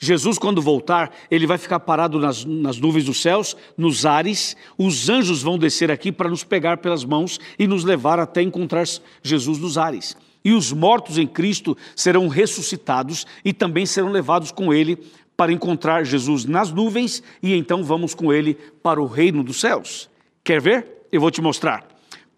Jesus, 0.00 0.38
quando 0.38 0.62
voltar, 0.62 1.12
ele 1.28 1.46
vai 1.46 1.58
ficar 1.58 1.80
parado 1.80 2.20
nas, 2.20 2.44
nas 2.44 2.78
nuvens 2.78 3.04
dos 3.04 3.20
céus, 3.20 3.56
nos 3.76 4.06
ares. 4.06 4.56
Os 4.76 5.08
anjos 5.08 5.42
vão 5.42 5.58
descer 5.58 5.90
aqui 5.90 6.12
para 6.12 6.28
nos 6.28 6.44
pegar 6.44 6.78
pelas 6.78 7.04
mãos 7.04 7.40
e 7.58 7.66
nos 7.66 7.82
levar 7.82 8.20
até 8.20 8.40
encontrar 8.40 8.86
Jesus 9.22 9.58
nos 9.58 9.76
ares. 9.76 10.16
E 10.44 10.52
os 10.52 10.72
mortos 10.72 11.18
em 11.18 11.26
Cristo 11.26 11.76
serão 11.96 12.28
ressuscitados 12.28 13.26
e 13.44 13.52
também 13.52 13.84
serão 13.84 14.10
levados 14.10 14.52
com 14.52 14.72
ele 14.72 14.98
para 15.36 15.52
encontrar 15.52 16.04
Jesus 16.04 16.44
nas 16.44 16.72
nuvens 16.72 17.22
e 17.42 17.54
então 17.54 17.82
vamos 17.84 18.14
com 18.14 18.32
ele 18.32 18.54
para 18.82 19.00
o 19.00 19.06
reino 19.06 19.42
dos 19.42 19.60
céus. 19.60 20.08
Quer 20.44 20.60
ver? 20.60 21.06
Eu 21.10 21.20
vou 21.20 21.30
te 21.30 21.40
mostrar. 21.40 21.86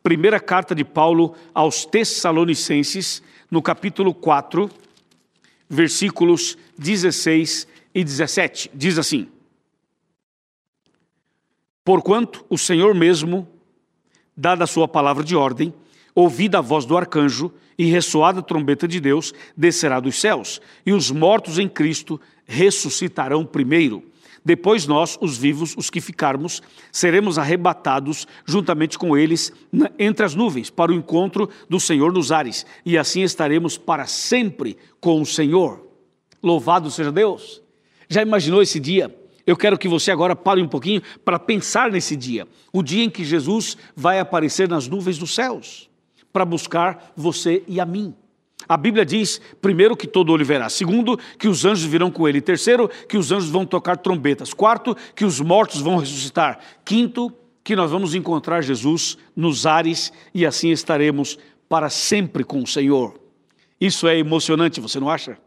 Primeira 0.02 0.40
carta 0.40 0.74
de 0.74 0.84
Paulo 0.84 1.34
aos 1.54 1.84
Tessalonicenses, 1.84 3.22
no 3.50 3.61
capítulo 3.61 4.14
4, 4.14 4.71
versículos 5.69 6.57
16 6.78 7.66
e 7.95 8.04
17. 8.04 8.71
Diz 8.73 8.99
assim: 8.99 9.28
Porquanto 11.85 12.45
o 12.49 12.57
Senhor 12.57 12.95
mesmo, 12.95 13.49
dada 14.37 14.64
a 14.64 14.66
sua 14.66 14.87
palavra 14.87 15.25
de 15.25 15.35
ordem, 15.35 15.75
ouvida 16.14 16.59
a 16.59 16.62
voz 16.62 16.85
do 16.85 16.97
arcanjo 16.97 17.52
e 17.76 17.85
ressoada 17.87 18.40
a 18.40 18.42
trombeta 18.42 18.87
de 18.87 19.00
Deus, 19.00 19.33
descerá 19.57 20.00
dos 20.00 20.21
céus, 20.21 20.61
e 20.85 20.92
os 20.92 21.11
mortos 21.11 21.59
em 21.59 21.69
Cristo 21.69 22.21
ressuscitarão 22.45 23.45
primeiro. 23.45 24.09
Depois 24.44 24.87
nós, 24.87 25.18
os 25.20 25.37
vivos, 25.37 25.75
os 25.76 25.90
que 25.90 26.00
ficarmos, 26.00 26.62
seremos 26.90 27.38
arrebatados 27.38 28.26
juntamente 28.47 28.99
com 28.99 29.16
eles 29.16 29.52
entre 29.99 30.25
as 30.25 30.35
nuvens, 30.35 30.70
para 30.70 30.90
o 30.90 30.94
encontro 30.94 31.49
do 31.68 31.78
Senhor 31.78 32.12
nos 32.12 32.32
ares, 32.32 32.64
e 32.85 32.97
assim 32.97 33.23
estaremos 33.23 33.76
para 33.76 34.06
sempre 34.06 34.76
com 34.99 35.20
o 35.20 35.26
Senhor. 35.26 35.87
Louvado 36.42 36.90
seja 36.90 37.12
Deus! 37.12 37.62
Já 38.09 38.23
imaginou 38.23 38.62
esse 38.62 38.80
dia? 38.80 39.14
Eu 39.47 39.56
quero 39.56 39.78
que 39.78 39.88
você 39.88 40.11
agora 40.11 40.35
pare 40.35 40.62
um 40.62 40.68
pouquinho 40.68 41.02
para 41.25 41.38
pensar 41.38 41.90
nesse 41.90 42.16
dia, 42.16 42.47
o 42.73 42.82
dia 42.82 43.04
em 43.04 43.11
que 43.11 43.25
Jesus 43.25 43.76
vai 43.94 44.18
aparecer 44.18 44.68
nas 44.68 44.88
nuvens 44.88 45.18
dos 45.18 45.35
céus, 45.35 45.90
para 46.32 46.44
buscar 46.44 47.12
você 47.16 47.62
e 47.66 47.78
a 47.80 47.85
mim. 47.85 48.14
A 48.68 48.76
Bíblia 48.76 49.04
diz, 49.04 49.40
primeiro, 49.60 49.96
que 49.96 50.06
todo 50.06 50.32
olho 50.32 50.44
verá. 50.44 50.68
Segundo, 50.68 51.18
que 51.38 51.48
os 51.48 51.64
anjos 51.64 51.84
virão 51.84 52.10
com 52.10 52.28
ele. 52.28 52.40
Terceiro, 52.40 52.88
que 53.08 53.16
os 53.16 53.32
anjos 53.32 53.50
vão 53.50 53.66
tocar 53.66 53.96
trombetas. 53.96 54.52
Quarto, 54.54 54.96
que 55.14 55.24
os 55.24 55.40
mortos 55.40 55.80
vão 55.80 55.96
ressuscitar. 55.96 56.58
Quinto, 56.84 57.32
que 57.62 57.76
nós 57.76 57.90
vamos 57.90 58.14
encontrar 58.14 58.62
Jesus 58.62 59.16
nos 59.34 59.66
ares 59.66 60.12
e 60.34 60.44
assim 60.46 60.70
estaremos 60.70 61.38
para 61.68 61.88
sempre 61.88 62.44
com 62.44 62.62
o 62.62 62.66
Senhor. 62.66 63.18
Isso 63.80 64.06
é 64.06 64.18
emocionante, 64.18 64.80
você 64.80 65.00
não 65.00 65.08
acha? 65.08 65.38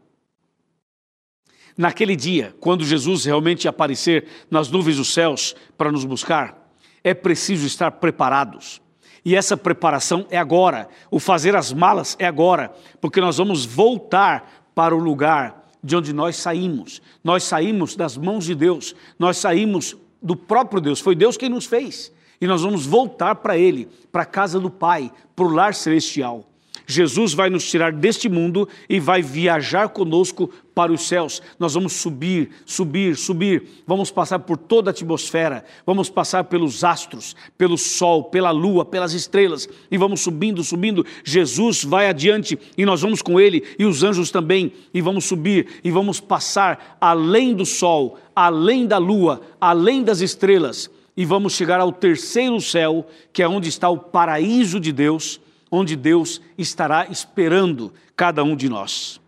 Naquele 1.76 2.14
dia, 2.14 2.54
quando 2.60 2.84
Jesus 2.84 3.24
realmente 3.24 3.66
aparecer 3.66 4.26
nas 4.50 4.70
nuvens 4.70 4.96
dos 4.96 5.12
céus 5.12 5.54
para 5.76 5.90
nos 5.90 6.04
buscar, 6.04 6.70
é 7.02 7.12
preciso 7.12 7.66
estar 7.66 7.90
preparados. 7.92 8.80
E 9.24 9.34
essa 9.34 9.56
preparação 9.56 10.26
é 10.30 10.36
agora. 10.36 10.88
O 11.10 11.18
fazer 11.18 11.56
as 11.56 11.72
malas 11.72 12.16
é 12.18 12.26
agora, 12.26 12.72
porque 13.00 13.20
nós 13.20 13.38
vamos 13.38 13.64
voltar 13.64 14.68
para 14.74 14.94
o 14.94 14.98
lugar 14.98 15.64
de 15.82 15.96
onde 15.96 16.12
nós 16.12 16.36
saímos. 16.36 17.00
Nós 17.22 17.44
saímos 17.44 17.96
das 17.96 18.16
mãos 18.16 18.44
de 18.44 18.54
Deus, 18.54 18.94
nós 19.18 19.38
saímos 19.38 19.96
do 20.20 20.34
próprio 20.36 20.80
Deus, 20.80 21.00
foi 21.00 21.14
Deus 21.14 21.36
quem 21.36 21.48
nos 21.48 21.66
fez. 21.66 22.12
E 22.40 22.46
nós 22.46 22.62
vamos 22.62 22.86
voltar 22.86 23.36
para 23.36 23.56
Ele, 23.56 23.88
para 24.10 24.22
a 24.22 24.26
casa 24.26 24.60
do 24.60 24.70
Pai, 24.70 25.10
para 25.34 25.44
o 25.44 25.52
lar 25.52 25.74
celestial. 25.74 26.44
Jesus 26.86 27.32
vai 27.32 27.48
nos 27.48 27.68
tirar 27.68 27.92
deste 27.92 28.28
mundo 28.28 28.68
e 28.88 29.00
vai 29.00 29.22
viajar 29.22 29.88
conosco 29.88 30.50
para 30.74 30.92
os 30.92 31.08
céus. 31.08 31.40
Nós 31.58 31.74
vamos 31.74 31.94
subir, 31.94 32.50
subir, 32.66 33.16
subir. 33.16 33.62
Vamos 33.86 34.10
passar 34.10 34.40
por 34.40 34.56
toda 34.56 34.90
a 34.90 34.92
atmosfera, 34.92 35.64
vamos 35.86 36.10
passar 36.10 36.44
pelos 36.44 36.84
astros, 36.84 37.34
pelo 37.56 37.78
sol, 37.78 38.24
pela 38.24 38.50
lua, 38.50 38.84
pelas 38.84 39.14
estrelas 39.14 39.68
e 39.90 39.96
vamos 39.96 40.20
subindo, 40.20 40.62
subindo. 40.62 41.06
Jesus 41.24 41.84
vai 41.84 42.08
adiante 42.08 42.58
e 42.76 42.84
nós 42.84 43.00
vamos 43.00 43.22
com 43.22 43.40
ele 43.40 43.64
e 43.78 43.84
os 43.84 44.02
anjos 44.02 44.30
também 44.30 44.72
e 44.92 45.00
vamos 45.00 45.24
subir 45.24 45.80
e 45.82 45.90
vamos 45.90 46.20
passar 46.20 46.98
além 47.00 47.54
do 47.54 47.64
sol, 47.64 48.18
além 48.34 48.86
da 48.86 48.98
lua, 48.98 49.40
além 49.60 50.02
das 50.02 50.20
estrelas 50.20 50.90
e 51.16 51.24
vamos 51.24 51.54
chegar 51.54 51.80
ao 51.80 51.92
terceiro 51.92 52.60
céu, 52.60 53.06
que 53.32 53.42
é 53.42 53.48
onde 53.48 53.68
está 53.68 53.88
o 53.88 53.96
paraíso 53.96 54.80
de 54.80 54.92
Deus 54.92 55.40
onde 55.74 55.96
Deus 55.96 56.40
estará 56.56 57.08
esperando 57.10 57.92
cada 58.14 58.44
um 58.44 58.54
de 58.54 58.68
nós. 58.68 59.20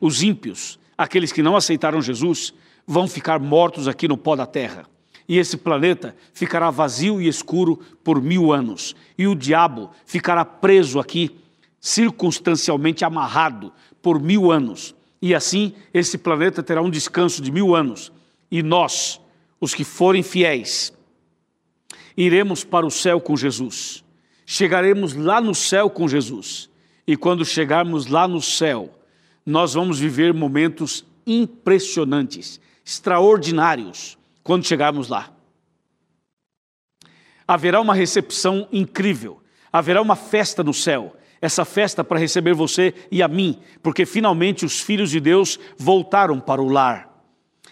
Os 0.00 0.22
ímpios, 0.22 0.80
aqueles 0.98 1.30
que 1.30 1.42
não 1.42 1.56
aceitaram 1.56 2.02
Jesus, 2.02 2.52
vão 2.84 3.06
ficar 3.06 3.38
mortos 3.38 3.86
aqui 3.86 4.08
no 4.08 4.16
pó 4.16 4.34
da 4.34 4.46
terra. 4.46 4.84
E 5.28 5.38
esse 5.38 5.56
planeta 5.56 6.16
ficará 6.32 6.70
vazio 6.70 7.20
e 7.20 7.28
escuro 7.28 7.80
por 8.02 8.20
mil 8.20 8.52
anos. 8.52 8.94
E 9.16 9.26
o 9.26 9.34
diabo 9.34 9.90
ficará 10.04 10.44
preso 10.44 10.98
aqui, 10.98 11.36
circunstancialmente 11.80 13.04
amarrado 13.04 13.72
por 14.02 14.20
mil 14.20 14.50
anos. 14.50 14.94
E 15.22 15.34
assim 15.34 15.72
esse 15.94 16.18
planeta 16.18 16.62
terá 16.62 16.82
um 16.82 16.90
descanso 16.90 17.40
de 17.40 17.50
mil 17.50 17.74
anos. 17.76 18.12
E 18.50 18.62
nós, 18.62 19.20
os 19.60 19.72
que 19.72 19.84
forem 19.84 20.22
fiéis, 20.22 20.92
iremos 22.16 22.64
para 22.64 22.86
o 22.86 22.90
céu 22.90 23.20
com 23.20 23.36
Jesus 23.36 24.04
chegaremos 24.46 25.14
lá 25.14 25.40
no 25.40 25.54
céu 25.54 25.90
com 25.90 26.06
Jesus. 26.06 26.70
E 27.04 27.16
quando 27.16 27.44
chegarmos 27.44 28.06
lá 28.06 28.26
no 28.26 28.40
céu, 28.40 28.90
nós 29.44 29.74
vamos 29.74 29.98
viver 29.98 30.32
momentos 30.32 31.04
impressionantes, 31.26 32.60
extraordinários, 32.84 34.16
quando 34.42 34.64
chegarmos 34.64 35.08
lá. 35.08 35.32
Haverá 37.46 37.80
uma 37.80 37.94
recepção 37.94 38.68
incrível, 38.72 39.42
haverá 39.72 40.00
uma 40.00 40.16
festa 40.16 40.62
no 40.64 40.72
céu, 40.72 41.16
essa 41.40 41.64
festa 41.64 42.02
para 42.02 42.18
receber 42.18 42.54
você 42.54 42.94
e 43.10 43.22
a 43.22 43.28
mim, 43.28 43.60
porque 43.82 44.06
finalmente 44.06 44.64
os 44.64 44.80
filhos 44.80 45.10
de 45.10 45.20
Deus 45.20 45.58
voltaram 45.76 46.40
para 46.40 46.62
o 46.62 46.68
lar. 46.68 47.12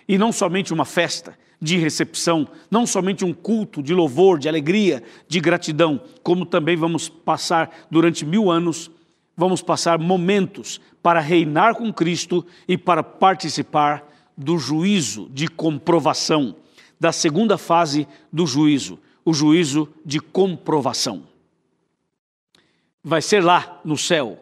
E 0.07 0.19
não 0.19 0.31
somente 0.33 0.73
uma 0.73 0.85
festa, 0.85 1.37
de 1.65 1.79
recepção, 1.79 2.47
não 2.71 2.87
somente 2.87 3.25
um 3.25 3.33
culto 3.33 3.83
de 3.83 3.95
louvor, 3.95 4.39
de 4.39 4.51
alegria, 4.51 5.03
de 5.27 5.41
gratidão, 5.41 5.99
como 6.23 6.45
também 6.45 6.77
vamos 6.77 7.09
passar 7.09 7.87
durante 7.91 8.23
mil 8.23 8.51
anos, 8.51 8.91
vamos 9.35 9.63
passar 9.63 9.99
momentos 9.99 10.79
para 11.03 11.21
reinar 11.21 11.75
com 11.75 11.91
Cristo 11.91 12.45
e 12.69 12.77
para 12.77 13.03
participar 13.03 14.07
do 14.37 14.59
juízo 14.59 15.27
de 15.33 15.49
comprovação, 15.49 16.55
da 17.01 17.13
segunda 17.13 17.57
fase 17.57 18.07
do 18.31 18.47
juízo, 18.47 18.99
o 19.25 19.33
juízo 19.33 19.89
de 20.05 20.21
comprovação. 20.21 21.23
Vai 23.03 23.23
ser 23.23 23.43
lá 23.43 23.81
no 23.83 23.97
céu 23.97 24.39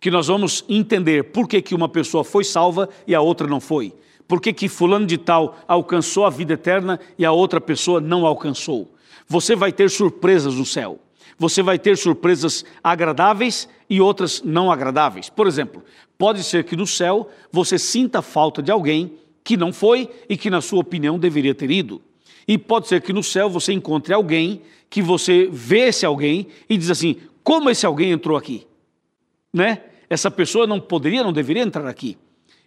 que 0.00 0.10
nós 0.10 0.26
vamos 0.26 0.64
entender 0.68 1.30
por 1.30 1.48
que, 1.48 1.62
que 1.62 1.76
uma 1.76 1.88
pessoa 1.88 2.24
foi 2.24 2.42
salva 2.42 2.88
e 3.06 3.14
a 3.14 3.20
outra 3.20 3.46
não 3.46 3.60
foi 3.60 3.94
por 4.28 4.40
que, 4.40 4.52
que 4.52 4.68
fulano 4.68 5.06
de 5.06 5.18
tal 5.18 5.56
alcançou 5.68 6.24
a 6.24 6.30
vida 6.30 6.54
eterna 6.54 6.98
e 7.18 7.24
a 7.24 7.32
outra 7.32 7.60
pessoa 7.60 8.00
não 8.00 8.26
alcançou? 8.26 8.92
Você 9.28 9.54
vai 9.54 9.72
ter 9.72 9.90
surpresas 9.90 10.54
no 10.54 10.64
céu. 10.64 10.98
Você 11.38 11.62
vai 11.62 11.78
ter 11.78 11.96
surpresas 11.96 12.64
agradáveis 12.82 13.68
e 13.90 14.00
outras 14.00 14.42
não 14.42 14.70
agradáveis. 14.70 15.28
Por 15.28 15.46
exemplo, 15.46 15.82
pode 16.16 16.42
ser 16.42 16.64
que 16.64 16.76
no 16.76 16.86
céu 16.86 17.28
você 17.52 17.78
sinta 17.78 18.22
falta 18.22 18.62
de 18.62 18.70
alguém 18.70 19.12
que 19.44 19.56
não 19.56 19.72
foi 19.72 20.08
e 20.28 20.36
que, 20.36 20.50
na 20.50 20.60
sua 20.60 20.80
opinião, 20.80 21.18
deveria 21.18 21.54
ter 21.54 21.70
ido. 21.70 22.00
E 22.48 22.56
pode 22.56 22.88
ser 22.88 23.00
que 23.02 23.12
no 23.12 23.22
céu 23.22 23.50
você 23.50 23.72
encontre 23.72 24.14
alguém 24.14 24.62
que 24.88 25.02
você 25.02 25.48
vê 25.52 25.88
esse 25.88 26.06
alguém 26.06 26.48
e 26.68 26.76
diz 26.76 26.90
assim: 26.90 27.16
como 27.44 27.68
esse 27.68 27.84
alguém 27.84 28.10
entrou 28.10 28.36
aqui? 28.36 28.66
Né? 29.52 29.82
Essa 30.08 30.30
pessoa 30.30 30.66
não 30.66 30.80
poderia, 30.80 31.22
não 31.22 31.32
deveria 31.32 31.62
entrar 31.62 31.86
aqui. 31.86 32.16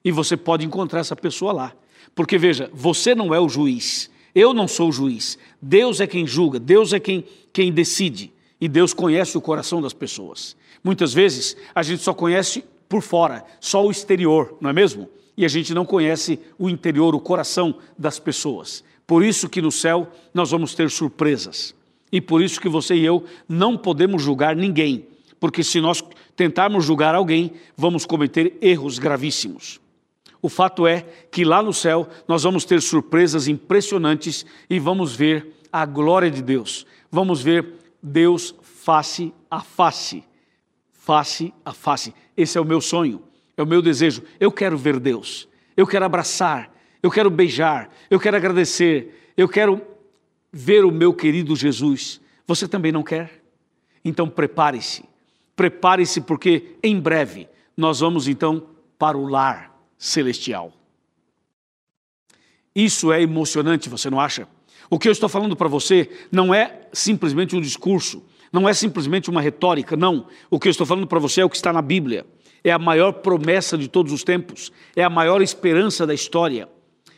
E 0.03 0.11
você 0.11 0.37
pode 0.37 0.65
encontrar 0.65 0.99
essa 0.99 1.15
pessoa 1.15 1.51
lá. 1.51 1.73
Porque 2.15 2.37
veja, 2.37 2.69
você 2.73 3.13
não 3.13 3.33
é 3.33 3.39
o 3.39 3.49
juiz, 3.49 4.09
eu 4.33 4.53
não 4.53 4.67
sou 4.67 4.89
o 4.89 4.91
juiz. 4.91 5.37
Deus 5.61 5.99
é 5.99 6.07
quem 6.07 6.25
julga, 6.25 6.59
Deus 6.59 6.93
é 6.93 6.99
quem, 6.99 7.23
quem 7.51 7.71
decide. 7.71 8.31
E 8.59 8.67
Deus 8.67 8.93
conhece 8.93 9.37
o 9.37 9.41
coração 9.41 9.81
das 9.81 9.93
pessoas. 9.93 10.55
Muitas 10.83 11.13
vezes 11.13 11.55
a 11.73 11.83
gente 11.83 12.01
só 12.03 12.13
conhece 12.13 12.63
por 12.87 13.01
fora, 13.01 13.45
só 13.59 13.85
o 13.85 13.91
exterior, 13.91 14.57
não 14.59 14.69
é 14.69 14.73
mesmo? 14.73 15.09
E 15.37 15.45
a 15.45 15.47
gente 15.47 15.73
não 15.73 15.85
conhece 15.85 16.39
o 16.57 16.69
interior, 16.69 17.15
o 17.15 17.19
coração 17.19 17.75
das 17.97 18.19
pessoas. 18.19 18.83
Por 19.07 19.23
isso 19.23 19.47
que 19.47 19.61
no 19.61 19.71
céu 19.71 20.07
nós 20.33 20.51
vamos 20.51 20.75
ter 20.75 20.89
surpresas. 20.89 21.73
E 22.11 22.19
por 22.19 22.41
isso 22.41 22.59
que 22.59 22.67
você 22.67 22.95
e 22.95 23.05
eu 23.05 23.23
não 23.47 23.77
podemos 23.77 24.21
julgar 24.21 24.55
ninguém, 24.55 25.05
porque 25.39 25.63
se 25.63 25.79
nós 25.79 26.03
tentarmos 26.35 26.83
julgar 26.83 27.15
alguém, 27.15 27.51
vamos 27.77 28.05
cometer 28.05 28.57
erros 28.61 28.97
gravíssimos. 28.99 29.79
O 30.41 30.47
fato 30.47 30.87
é 30.87 31.01
que 31.31 31.43
lá 31.43 31.61
no 31.61 31.73
céu 31.73 32.07
nós 32.27 32.43
vamos 32.43 32.63
ter 32.63 32.81
surpresas 32.81 33.47
impressionantes 33.47 34.45
e 34.69 34.79
vamos 34.79 35.15
ver 35.15 35.53
a 35.71 35.85
glória 35.85 36.31
de 36.31 36.41
Deus. 36.41 36.85
Vamos 37.11 37.41
ver 37.41 37.73
Deus 38.01 38.55
face 38.61 39.33
a 39.51 39.59
face. 39.59 40.23
Face 40.91 41.53
a 41.65 41.73
face. 41.73 42.13
Esse 42.37 42.57
é 42.57 42.61
o 42.61 42.65
meu 42.65 42.79
sonho, 42.79 43.21
é 43.57 43.63
o 43.63 43.67
meu 43.67 43.81
desejo. 43.81 44.23
Eu 44.39 44.51
quero 44.51 44.77
ver 44.77 44.99
Deus. 44.99 45.47
Eu 45.75 45.85
quero 45.85 46.05
abraçar, 46.05 46.73
eu 47.01 47.11
quero 47.11 47.29
beijar, 47.29 47.89
eu 48.09 48.19
quero 48.19 48.37
agradecer, 48.37 49.31
eu 49.35 49.47
quero 49.47 49.81
ver 50.51 50.85
o 50.85 50.91
meu 50.91 51.13
querido 51.13 51.55
Jesus. 51.55 52.21
Você 52.47 52.67
também 52.67 52.91
não 52.91 53.03
quer? 53.03 53.43
Então 54.03 54.29
prepare-se. 54.29 55.03
Prepare-se 55.55 56.21
porque 56.21 56.77
em 56.81 56.99
breve 56.99 57.49
nós 57.75 57.99
vamos 57.99 58.27
então 58.27 58.67
para 58.97 59.17
o 59.17 59.27
lar 59.27 59.68
celestial. 59.99 60.73
Isso 62.73 63.11
é 63.11 63.21
emocionante, 63.21 63.89
você 63.89 64.09
não 64.09 64.19
acha? 64.19 64.47
O 64.89 64.97
que 64.97 65.07
eu 65.07 65.11
estou 65.11 65.27
falando 65.27 65.55
para 65.55 65.67
você 65.67 66.09
não 66.31 66.53
é 66.53 66.87
simplesmente 66.93 67.55
um 67.55 67.61
discurso, 67.61 68.23
não 68.51 68.67
é 68.67 68.73
simplesmente 68.73 69.29
uma 69.29 69.41
retórica, 69.41 69.95
não. 69.97 70.25
O 70.49 70.57
que 70.59 70.67
eu 70.67 70.71
estou 70.71 70.87
falando 70.87 71.05
para 71.05 71.19
você 71.19 71.41
é 71.41 71.45
o 71.45 71.49
que 71.49 71.57
está 71.57 71.73
na 71.73 71.81
Bíblia. 71.81 72.25
É 72.63 72.71
a 72.71 72.79
maior 72.79 73.11
promessa 73.13 73.77
de 73.77 73.87
todos 73.87 74.11
os 74.11 74.23
tempos, 74.23 74.71
é 74.95 75.03
a 75.03 75.09
maior 75.09 75.41
esperança 75.41 76.07
da 76.07 76.13
história. 76.13 76.67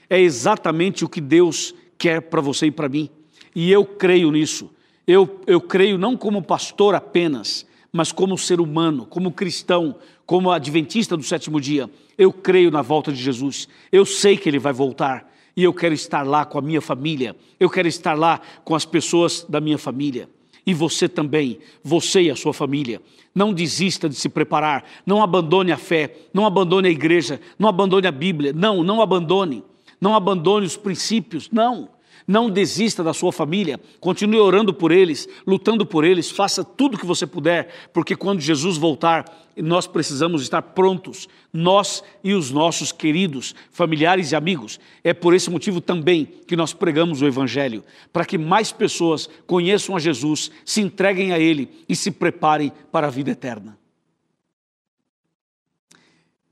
É 0.10 0.20
exatamente 0.20 1.06
o 1.06 1.10
que 1.10 1.22
Deus 1.22 1.74
quer 1.98 2.22
para 2.22 2.42
você 2.42 2.66
e 2.66 2.72
para 2.72 2.90
mim. 2.90 3.10
E 3.56 3.72
eu 3.72 3.86
creio 3.86 4.32
nisso. 4.32 4.70
Eu, 5.08 5.42
eu 5.48 5.62
creio 5.62 5.98
não 5.98 6.18
como 6.18 6.42
pastor 6.42 6.96
apenas, 6.96 7.66
mas 7.92 8.12
como 8.12 8.38
ser 8.38 8.62
humano, 8.62 9.06
como 9.06 9.32
cristão, 9.32 9.96
como 10.26 10.52
adventista 10.52 11.18
do 11.18 11.24
sétimo 11.24 11.60
dia. 11.60 11.90
Eu 12.18 12.32
creio 12.32 12.72
na 12.72 12.82
volta 12.82 13.12
de 13.12 13.22
Jesus. 13.22 13.68
Eu 13.92 14.06
sei 14.06 14.38
que 14.38 14.48
ele 14.48 14.60
vai 14.60 14.72
voltar 14.72 15.30
e 15.56 15.64
eu 15.64 15.74
quero 15.74 15.94
estar 15.94 16.26
lá 16.26 16.46
com 16.46 16.58
a 16.58 16.62
minha 16.62 16.82
família. 16.82 17.36
Eu 17.60 17.70
quero 17.70 17.88
estar 17.88 18.14
lá 18.14 18.40
com 18.64 18.74
as 18.74 18.86
pessoas 18.86 19.46
da 19.48 19.60
minha 19.60 19.78
família. 19.78 20.30
E 20.66 20.74
você 20.74 21.10
também, 21.10 21.60
você 21.84 22.24
e 22.24 22.32
a 22.32 22.36
sua 22.36 22.54
família. 22.54 23.02
Não 23.34 23.54
desista 23.54 24.08
de 24.08 24.16
se 24.16 24.30
preparar, 24.30 24.86
não 25.06 25.24
abandone 25.24 25.72
a 25.72 25.78
fé, 25.78 26.16
não 26.34 26.46
abandone 26.46 26.88
a 26.88 26.92
igreja, 26.92 27.42
não 27.58 27.68
abandone 27.68 28.08
a 28.08 28.12
Bíblia. 28.12 28.54
Não, 28.54 28.84
não 28.84 29.02
abandone. 29.02 29.64
não 30.00 30.16
abandone 30.16 30.66
os 30.66 30.78
princípios, 30.78 31.50
não. 31.52 31.90
Não 32.28 32.50
desista 32.50 33.04
da 33.04 33.14
sua 33.14 33.32
família, 33.32 33.80
continue 34.00 34.40
orando 34.40 34.74
por 34.74 34.92
eles, 34.92 35.28
lutando 35.46 35.86
por 35.86 36.04
eles, 36.04 36.30
faça 36.30 36.64
tudo 36.64 36.96
o 36.96 36.98
que 36.98 37.06
você 37.06 37.26
puder, 37.26 37.90
porque 37.94 38.16
quando 38.16 38.40
Jesus 38.40 38.78
voltar, 38.78 39.26
nós 39.58 39.88
precisamos 39.88 40.42
estar 40.42 40.62
prontos, 40.62 41.28
nós 41.52 42.04
e 42.24 42.34
os 42.34 42.52
nossos 42.52 42.92
queridos 42.92 43.54
familiares 43.72 44.32
e 44.32 44.36
amigos. 44.36 44.80
É 45.04 45.14
por 45.14 45.34
esse 45.34 45.50
motivo 45.50 45.82
também 45.82 46.26
que 46.48 46.56
nós 46.56 46.74
pregamos 46.74 47.22
o 47.22 47.28
Evangelho, 47.28 47.84
para 48.14 48.26
que 48.26 48.38
mais 48.38 48.72
pessoas 48.72 49.30
conheçam 49.46 49.96
a 49.96 50.00
Jesus, 50.00 50.52
se 50.64 50.82
entreguem 50.82 51.34
a 51.34 51.40
Ele 51.40 51.70
e 51.90 51.96
se 51.96 52.12
preparem 52.12 52.72
para 52.92 53.08
a 53.08 53.12
vida 53.12 53.32
eterna. 53.32 53.81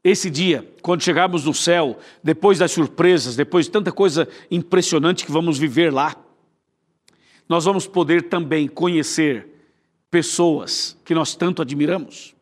Esse 0.09 0.27
dia, 0.27 0.67
quando 0.81 1.03
chegarmos 1.03 1.45
no 1.45 1.53
céu, 1.53 1.99
depois 2.23 2.57
das 2.57 2.71
surpresas, 2.71 3.35
depois 3.35 3.67
de 3.67 3.71
tanta 3.71 3.91
coisa 3.91 4.27
impressionante 4.49 5.23
que 5.23 5.31
vamos 5.31 5.59
viver 5.59 5.93
lá, 5.93 6.15
nós 7.47 7.65
vamos 7.65 7.85
poder 7.85 8.23
também 8.23 8.67
conhecer 8.67 9.47
pessoas 10.09 10.97
que 11.05 11.13
nós 11.13 11.35
tanto 11.35 11.61
admiramos. 11.61 12.33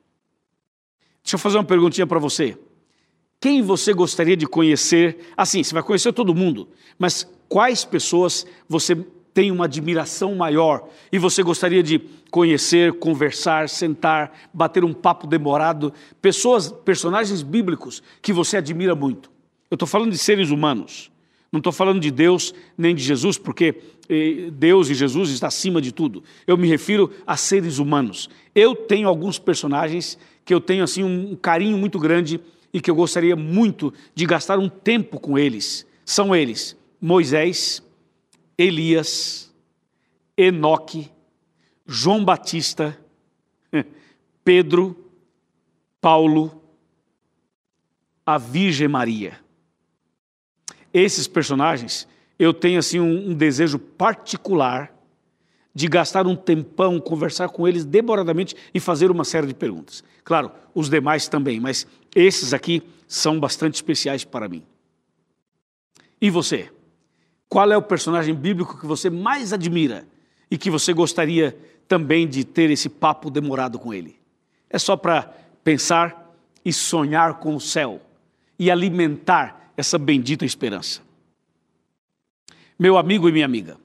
Deixa 1.22 1.36
eu 1.36 1.40
fazer 1.40 1.58
uma 1.58 1.64
perguntinha 1.66 2.08
para 2.08 2.20
você. 2.20 2.58
Quem 3.38 3.62
você 3.62 3.92
gostaria 3.92 4.38
de 4.38 4.48
conhecer? 4.48 5.34
Assim, 5.36 5.62
você 5.62 5.74
vai 5.74 5.84
conhecer 5.84 6.14
todo 6.14 6.34
mundo, 6.34 6.70
mas 6.98 7.30
quais 7.50 7.84
pessoas 7.84 8.48
você 8.70 8.96
tem 9.34 9.52
uma 9.52 9.66
admiração 9.66 10.36
maior 10.36 10.88
e 11.12 11.18
você 11.18 11.44
gostaria 11.44 11.84
de 11.84 12.00
conhecer, 12.32 12.94
conversar, 12.94 13.70
sentar, 13.70 14.32
bater 14.54 14.84
um 14.84 14.94
papo 14.94 15.28
demorado, 15.28 15.94
pessoas, 16.22 16.72
personagens 16.72 17.42
bíblicos 17.42 18.02
que 18.22 18.34
você 18.34 18.58
admira 18.58 18.96
muito. 18.96 19.30
Eu 19.70 19.76
estou 19.76 19.88
falando 19.88 20.12
de 20.12 20.18
seres 20.18 20.50
humanos. 20.50 21.12
Não 21.52 21.60
estou 21.60 21.72
falando 21.72 22.00
de 22.00 22.12
Deus 22.12 22.54
nem 22.78 22.94
de 22.94 23.02
Jesus, 23.02 23.38
porque 23.38 23.76
eh, 24.10 24.50
Deus 24.52 24.90
e 24.90 24.94
Jesus 24.94 25.30
está 25.30 25.48
acima 25.48 25.82
de 25.82 25.92
tudo. 25.92 26.24
Eu 26.46 26.58
me 26.58 26.68
refiro 26.68 27.12
a 27.26 27.38
seres 27.38 27.78
humanos. 27.80 28.30
Eu 28.54 28.76
tenho 28.76 29.08
alguns 29.08 29.40
personagens 29.40 30.18
que 30.44 30.54
eu 30.54 30.60
tenho 30.60 30.84
assim 30.84 31.04
um 31.04 31.36
carinho 31.36 31.78
muito 31.78 32.00
grande 32.00 32.40
e 32.74 32.82
que 32.82 32.92
eu 32.92 32.96
gostaria 32.96 33.36
muito 33.36 33.94
de 34.14 34.26
gastar 34.26 34.60
um 34.60 34.68
tempo 34.70 35.20
com 35.20 35.38
eles. 35.38 35.86
São 36.06 36.36
eles: 36.36 36.76
Moisés, 37.02 37.82
Elias, 38.58 39.54
Enoque, 40.36 41.12
João 41.86 42.26
Batista, 42.26 42.98
Pedro, 44.44 45.12
Paulo, 46.02 46.64
a 48.26 48.38
Virgem 48.38 48.88
Maria. 48.88 49.40
Esses 50.94 51.28
personagens, 51.28 52.08
eu 52.40 52.54
tenho 52.54 52.80
assim 52.80 53.00
um, 53.00 53.30
um 53.32 53.34
desejo 53.34 53.78
particular 53.78 54.94
de 55.74 55.88
gastar 55.88 56.26
um 56.26 56.36
tempão, 56.36 57.00
conversar 57.00 57.50
com 57.50 57.68
eles 57.68 57.86
demoradamente 57.86 58.56
e 58.74 58.80
fazer 58.80 59.12
uma 59.12 59.24
série 59.24 59.46
de 59.46 59.54
perguntas. 59.54 60.04
Claro, 60.24 60.52
os 60.74 60.90
demais 60.90 61.28
também, 61.28 61.60
mas 61.60 61.86
esses 62.16 62.52
aqui 62.52 62.82
são 63.08 63.40
bastante 63.40 63.76
especiais 63.76 64.24
para 64.24 64.50
mim. 64.50 64.64
E 66.20 66.32
você? 66.32 66.72
Qual 67.50 67.72
é 67.72 67.78
o 67.78 67.82
personagem 67.82 68.36
bíblico 68.36 68.78
que 68.78 68.86
você 68.86 69.10
mais 69.10 69.54
admira 69.54 70.06
e 70.52 70.58
que 70.58 70.70
você 70.70 70.94
gostaria 70.94 71.58
também 71.88 72.28
de 72.28 72.44
ter 72.44 72.70
esse 72.70 72.90
papo 72.90 73.30
demorado 73.30 73.80
com 73.80 73.94
ele? 73.94 74.20
É 74.70 74.78
só 74.78 74.98
para 74.98 75.34
pensar 75.64 76.36
e 76.64 76.74
sonhar 76.74 77.36
com 77.36 77.56
o 77.56 77.62
céu 77.62 78.02
e 78.60 78.70
alimentar 78.70 79.72
essa 79.78 79.98
bendita 79.98 80.44
esperança. 80.44 81.02
Meu 82.78 82.98
amigo 82.98 83.30
e 83.30 83.32
minha 83.32 83.46
amiga, 83.46 83.78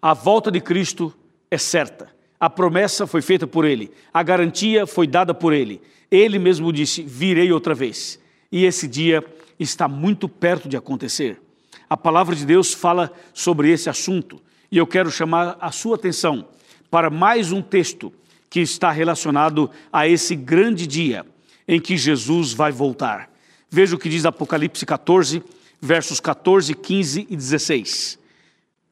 a 0.00 0.12
volta 0.12 0.50
de 0.50 0.60
Cristo 0.60 1.14
é 1.50 1.56
certa. 1.56 2.14
A 2.38 2.50
promessa 2.50 3.06
foi 3.06 3.22
feita 3.22 3.46
por 3.46 3.64
ele, 3.64 3.90
a 4.12 4.22
garantia 4.22 4.86
foi 4.86 5.06
dada 5.06 5.32
por 5.32 5.52
ele. 5.52 5.80
Ele 6.10 6.38
mesmo 6.38 6.72
disse: 6.72 7.02
Virei 7.02 7.50
outra 7.50 7.74
vez. 7.74 8.20
E 8.52 8.64
esse 8.64 8.86
dia 8.86 9.24
está 9.58 9.88
muito 9.88 10.28
perto 10.28 10.68
de 10.68 10.76
acontecer. 10.76 11.40
A 11.88 11.96
palavra 11.96 12.34
de 12.34 12.44
Deus 12.44 12.74
fala 12.74 13.12
sobre 13.32 13.70
esse 13.70 13.88
assunto 13.88 14.42
e 14.70 14.76
eu 14.76 14.86
quero 14.86 15.10
chamar 15.10 15.56
a 15.60 15.70
sua 15.70 15.94
atenção 15.94 16.48
para 16.90 17.10
mais 17.10 17.52
um 17.52 17.62
texto 17.62 18.12
que 18.50 18.60
está 18.60 18.90
relacionado 18.90 19.70
a 19.92 20.08
esse 20.08 20.34
grande 20.34 20.86
dia 20.86 21.24
em 21.66 21.80
que 21.80 21.96
Jesus 21.96 22.52
vai 22.52 22.72
voltar. 22.72 23.30
Veja 23.70 23.94
o 23.94 23.98
que 23.98 24.08
diz 24.08 24.26
Apocalipse 24.26 24.84
14, 24.84 25.42
versos 25.80 26.18
14, 26.18 26.74
15 26.74 27.26
e 27.30 27.36
16. 27.36 28.18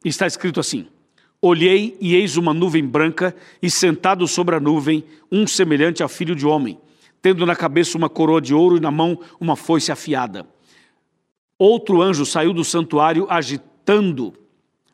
Está 0.05 0.25
escrito 0.25 0.59
assim: 0.59 0.87
Olhei 1.41 1.97
e 1.99 2.15
eis 2.15 2.37
uma 2.37 2.53
nuvem 2.53 2.85
branca, 2.85 3.35
e 3.61 3.69
sentado 3.69 4.27
sobre 4.27 4.55
a 4.55 4.59
nuvem, 4.59 5.03
um 5.31 5.45
semelhante 5.45 6.01
ao 6.01 6.09
filho 6.09 6.35
de 6.35 6.45
homem, 6.45 6.77
tendo 7.21 7.45
na 7.45 7.55
cabeça 7.55 7.97
uma 7.97 8.09
coroa 8.09 8.41
de 8.41 8.53
ouro 8.53 8.77
e 8.77 8.81
na 8.81 8.91
mão 8.91 9.19
uma 9.39 9.55
foice 9.55 9.91
afiada. 9.91 10.45
Outro 11.57 12.01
anjo 12.01 12.25
saiu 12.25 12.53
do 12.53 12.63
santuário 12.63 13.27
agitando, 13.29 14.33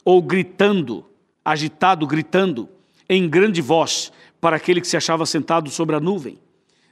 ou 0.06 0.22
gritando, 0.22 1.06
agitado, 1.44 2.06
gritando, 2.06 2.70
em 3.10 3.28
grande 3.28 3.62
voz, 3.62 4.12
para 4.40 4.56
aquele 4.56 4.80
que 4.80 4.88
se 4.88 4.98
achava 4.98 5.26
sentado 5.26 5.70
sobre 5.70 5.96
a 5.96 6.00
nuvem, 6.00 6.40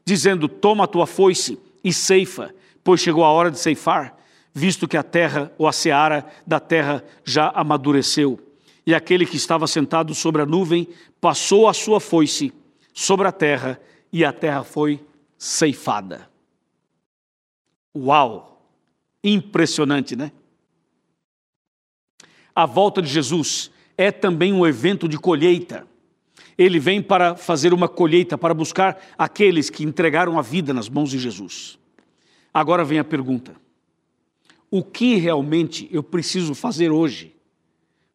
dizendo: 0.03 0.47
Toma 0.47 0.83
a 0.83 0.87
tua 0.87 1.05
foice 1.05 1.59
e 1.83 1.93
ceifa, 1.93 2.53
pois 2.83 2.99
chegou 2.99 3.23
a 3.23 3.31
hora 3.31 3.51
de 3.51 3.59
ceifar, 3.59 4.17
visto 4.53 4.87
que 4.87 4.97
a 4.97 5.03
terra 5.03 5.51
ou 5.57 5.67
a 5.67 5.71
seara 5.71 6.25
da 6.45 6.59
terra 6.59 7.03
já 7.23 7.49
amadureceu. 7.49 8.39
E 8.85 8.95
aquele 8.95 9.25
que 9.25 9.37
estava 9.37 9.67
sentado 9.67 10.15
sobre 10.15 10.41
a 10.41 10.45
nuvem 10.45 10.87
passou 11.21 11.67
a 11.67 11.73
sua 11.73 11.99
foice 11.99 12.51
sobre 12.93 13.27
a 13.27 13.31
terra, 13.31 13.79
e 14.11 14.25
a 14.25 14.33
terra 14.33 14.63
foi 14.63 14.99
ceifada. 15.37 16.27
Uau! 17.95 18.58
Impressionante, 19.23 20.15
né? 20.15 20.31
A 22.55 22.65
volta 22.65 23.01
de 23.01 23.09
Jesus 23.09 23.71
é 23.97 24.11
também 24.11 24.53
um 24.53 24.65
evento 24.65 25.07
de 25.07 25.17
colheita. 25.17 25.87
Ele 26.57 26.79
vem 26.79 27.01
para 27.01 27.35
fazer 27.35 27.73
uma 27.73 27.87
colheita, 27.87 28.37
para 28.37 28.53
buscar 28.53 29.01
aqueles 29.17 29.69
que 29.69 29.83
entregaram 29.83 30.37
a 30.37 30.41
vida 30.41 30.73
nas 30.73 30.89
mãos 30.89 31.09
de 31.09 31.19
Jesus. 31.19 31.79
Agora 32.53 32.83
vem 32.83 32.99
a 32.99 33.03
pergunta: 33.03 33.55
o 34.69 34.83
que 34.83 35.15
realmente 35.15 35.87
eu 35.91 36.03
preciso 36.03 36.53
fazer 36.53 36.91
hoje 36.91 37.35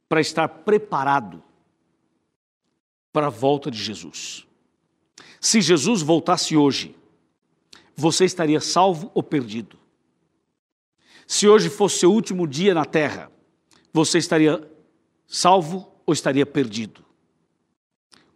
para 0.09 0.21
estar 0.21 0.49
preparado 0.49 1.43
para 3.13 3.29
a 3.29 3.31
volta 3.31 3.71
de 3.71 3.83
Jesus? 3.83 4.47
Se 5.41 5.61
Jesus 5.61 6.03
voltasse 6.03 6.57
hoje, 6.57 6.95
você 7.95 8.25
estaria 8.25 8.61
salvo 8.61 9.11
ou 9.15 9.23
perdido? 9.23 9.84
Se 11.27 11.49
hoje 11.49 11.71
fosse 11.71 12.01
seu 12.01 12.13
último 12.13 12.47
dia 12.47 12.75
na 12.75 12.85
terra, 12.85 13.31
você 13.93 14.19
estaria 14.19 14.71
salvo 15.27 15.91
ou 16.05 16.13
estaria 16.13 16.45
perdido? 16.45 17.05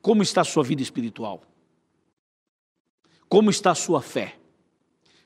Como 0.01 0.23
está 0.23 0.41
a 0.41 0.45
sua 0.45 0.63
vida 0.63 0.83
espiritual? 0.83 1.43
Como 3.29 3.51
está 3.51 3.73
a 3.73 3.75
sua 3.75 4.01
fé? 4.01 4.37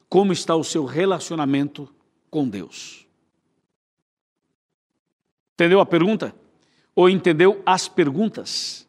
Como 0.09 0.33
está 0.33 0.57
o 0.57 0.64
seu 0.64 0.85
relacionamento 0.85 1.88
com 2.31 2.48
Deus? 2.48 3.07
Entendeu 5.55 5.81
a 5.81 5.87
pergunta? 5.87 6.35
Ou 6.94 7.09
entendeu 7.09 7.62
as 7.64 7.87
perguntas? 7.88 8.87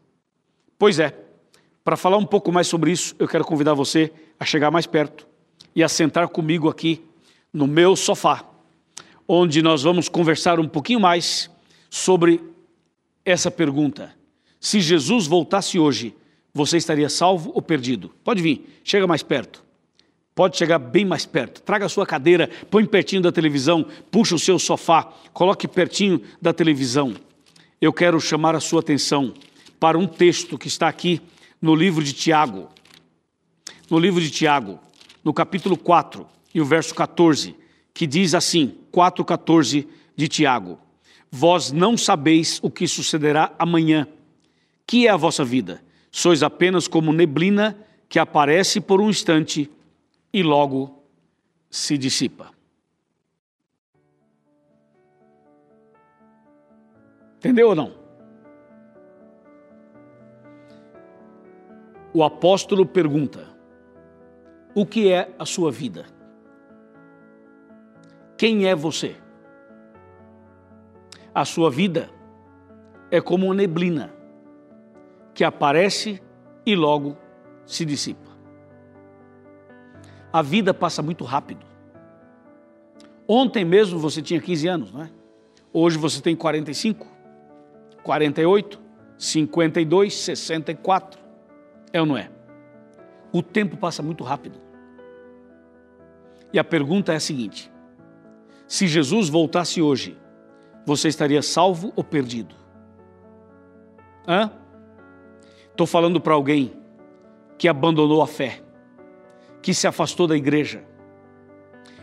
Pois 0.79 0.99
é, 0.99 1.17
para 1.83 1.95
falar 1.95 2.17
um 2.17 2.25
pouco 2.25 2.51
mais 2.51 2.67
sobre 2.67 2.91
isso, 2.91 3.15
eu 3.19 3.27
quero 3.27 3.45
convidar 3.45 3.73
você 3.73 4.11
a 4.39 4.45
chegar 4.45 4.71
mais 4.71 4.87
perto 4.87 5.27
e 5.75 5.83
a 5.83 5.89
sentar 5.89 6.27
comigo 6.29 6.69
aqui 6.69 7.05
no 7.53 7.67
meu 7.67 7.95
sofá 7.95 8.52
onde 9.27 9.61
nós 9.61 9.83
vamos 9.83 10.09
conversar 10.09 10.59
um 10.59 10.67
pouquinho 10.67 10.99
mais 10.99 11.49
sobre 11.89 12.41
essa 13.25 13.49
pergunta. 13.49 14.13
Se 14.59 14.79
Jesus 14.79 15.27
voltasse 15.27 15.79
hoje, 15.79 16.15
você 16.53 16.77
estaria 16.77 17.09
salvo 17.09 17.51
ou 17.53 17.61
perdido? 17.61 18.11
Pode 18.23 18.41
vir, 18.41 18.79
chega 18.83 19.07
mais 19.07 19.23
perto. 19.23 19.63
Pode 20.35 20.57
chegar 20.57 20.79
bem 20.79 21.05
mais 21.05 21.25
perto. 21.25 21.61
Traga 21.61 21.85
a 21.85 21.89
sua 21.89 22.05
cadeira, 22.05 22.49
põe 22.69 22.85
pertinho 22.85 23.21
da 23.21 23.31
televisão, 23.31 23.85
puxa 24.09 24.35
o 24.35 24.39
seu 24.39 24.57
sofá, 24.57 25.03
coloque 25.31 25.67
pertinho 25.67 26.21
da 26.41 26.51
televisão. 26.51 27.15
Eu 27.79 27.93
quero 27.93 28.19
chamar 28.19 28.55
a 28.55 28.59
sua 28.59 28.79
atenção 28.79 29.33
para 29.79 29.97
um 29.97 30.07
texto 30.07 30.57
que 30.57 30.67
está 30.67 30.87
aqui 30.87 31.21
no 31.61 31.75
livro 31.75 32.03
de 32.03 32.13
Tiago. 32.13 32.69
No 33.89 33.99
livro 33.99 34.19
de 34.19 34.31
Tiago, 34.31 34.79
no 35.23 35.33
capítulo 35.33 35.77
4 35.77 36.25
e 36.53 36.61
o 36.61 36.65
verso 36.65 36.95
14 36.95 37.62
que 37.93 38.07
diz 38.07 38.33
assim, 38.33 38.77
4,14 38.91 39.87
de 40.15 40.27
Tiago: 40.27 40.79
Vós 41.31 41.71
não 41.71 41.97
sabeis 41.97 42.59
o 42.63 42.69
que 42.69 42.87
sucederá 42.87 43.53
amanhã. 43.57 44.07
Que 44.85 45.07
é 45.07 45.09
a 45.09 45.17
vossa 45.17 45.43
vida? 45.43 45.83
Sois 46.11 46.43
apenas 46.43 46.87
como 46.87 47.13
neblina 47.13 47.77
que 48.09 48.19
aparece 48.19 48.79
por 48.81 49.01
um 49.01 49.09
instante 49.09 49.69
e 50.31 50.43
logo 50.43 51.03
se 51.69 51.97
dissipa. 51.97 52.51
Entendeu 57.37 57.69
ou 57.69 57.75
não? 57.75 57.93
O 62.13 62.23
apóstolo 62.23 62.85
pergunta: 62.85 63.49
O 64.75 64.85
que 64.85 65.11
é 65.11 65.33
a 65.39 65.45
sua 65.45 65.71
vida? 65.71 66.05
Quem 68.43 68.65
é 68.65 68.75
você? 68.75 69.15
A 71.33 71.45
sua 71.45 71.71
vida 71.71 72.09
é 73.09 73.21
como 73.21 73.45
uma 73.45 73.55
neblina 73.55 74.13
que 75.33 75.45
aparece 75.45 76.21
e 76.65 76.75
logo 76.75 77.15
se 77.65 77.85
dissipa. 77.85 78.29
A 80.33 80.41
vida 80.41 80.73
passa 80.73 81.01
muito 81.01 81.23
rápido. 81.23 81.65
Ontem 83.25 83.63
mesmo 83.63 83.97
você 83.97 84.21
tinha 84.21 84.41
15 84.41 84.67
anos, 84.67 84.91
não 84.91 85.03
é? 85.03 85.09
Hoje 85.71 85.97
você 85.97 86.21
tem 86.21 86.35
45, 86.35 87.07
48, 88.03 88.81
52, 89.17 90.13
64. 90.13 91.21
É 91.93 92.01
ou 92.01 92.05
não 92.05 92.17
é? 92.17 92.29
O 93.31 93.41
tempo 93.41 93.77
passa 93.77 94.03
muito 94.03 94.21
rápido. 94.21 94.59
E 96.51 96.59
a 96.59 96.63
pergunta 96.65 97.13
é 97.13 97.15
a 97.15 97.21
seguinte: 97.21 97.71
se 98.73 98.87
Jesus 98.87 99.29
voltasse 99.29 99.83
hoje, 99.83 100.17
você 100.83 101.07
estaria 101.07 101.43
salvo 101.43 101.93
ou 101.95 102.03
perdido? 102.03 102.55
Hã? 104.27 104.49
Estou 105.69 105.85
falando 105.85 106.19
para 106.19 106.33
alguém 106.33 106.73
que 107.55 107.67
abandonou 107.67 108.19
a 108.19 108.25
fé, 108.25 108.63
que 109.61 109.75
se 109.75 109.85
afastou 109.85 110.25
da 110.25 110.35
igreja. 110.35 110.83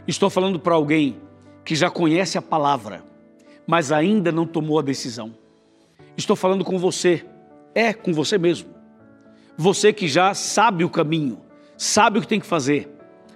Estou 0.06 0.30
falando 0.30 0.61
para 0.61 0.76
alguém 0.76 1.20
que 1.64 1.74
já 1.74 1.90
conhece 1.90 2.38
a 2.38 2.42
palavra, 2.42 3.02
mas 3.66 3.90
ainda 3.90 4.30
não 4.30 4.46
tomou 4.46 4.78
a 4.78 4.83
decisão. 4.83 5.35
Estou 6.16 6.37
falando 6.37 6.64
com 6.64 6.78
você, 6.78 7.26
é 7.74 7.92
com 7.92 8.12
você 8.12 8.38
mesmo. 8.38 8.70
Você 9.56 9.92
que 9.92 10.06
já 10.06 10.35
sabe 10.35 10.85
o 10.85 10.88
caminho, 10.88 11.40
sabe 11.76 12.20
o 12.20 12.22
que 12.22 12.28
tem 12.28 12.38
que 12.38 12.46
fazer, 12.46 12.88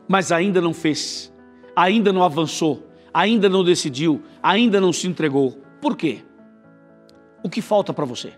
mas 0.07 0.31
ainda 0.31 0.61
não 0.61 0.73
fez, 0.73 1.35
ainda 1.75 2.12
não 2.12 2.23
avançou, 2.23 2.93
ainda 3.14 3.48
não 3.48 3.62
decidiu, 3.62 4.20
ainda 4.42 4.81
não 4.81 4.92
se 4.92 5.07
entregou. 5.07 5.53
Por 5.81 5.96
quê? 5.96 6.24
O 7.44 7.48
que 7.48 7.62
falta 7.62 7.94
para 7.94 8.05
você? 8.05 8.33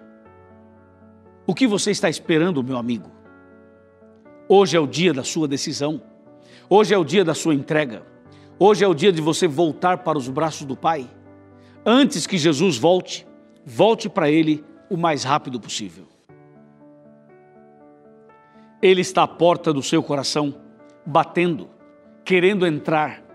O 1.47 1.55
que 1.55 1.67
você 1.67 1.91
está 1.91 2.11
esperando, 2.11 2.63
meu 2.63 2.77
amigo? 2.77 3.11
Hoje 4.47 4.77
é 4.77 4.81
o 4.81 4.87
dia 4.87 5.15
da 5.15 5.25
sua 5.25 5.49
decisão. 5.49 6.03
Hoje 6.69 6.93
é 6.93 6.99
o 6.99 7.05
dia 7.05 7.25
da 7.25 7.35
sua 7.35 7.55
entrega. 7.55 8.05
Hoje 8.59 8.85
é 8.85 8.89
o 8.89 8.95
dia 8.95 9.13
de 9.13 9.23
você 9.23 9.49
voltar 9.49 9.99
para 9.99 10.19
os 10.19 10.29
braços 10.29 10.67
do 10.67 10.77
Pai. 10.77 11.09
Antes 11.85 12.27
que 12.27 12.37
Jesus 12.37 12.77
volte, 12.77 13.27
volte 13.65 14.09
para 14.09 14.31
Ele 14.31 14.65
o 14.91 14.97
mais 14.97 15.25
rápido 15.25 15.59
possível. 15.59 16.07
Ele 18.83 19.01
está 19.01 19.23
à 19.23 19.29
porta 19.29 19.73
do 19.73 19.83
seu 19.83 20.03
coração, 20.03 20.55
batendo, 21.05 21.71
querendo 22.25 22.67
entrar, 22.67 23.26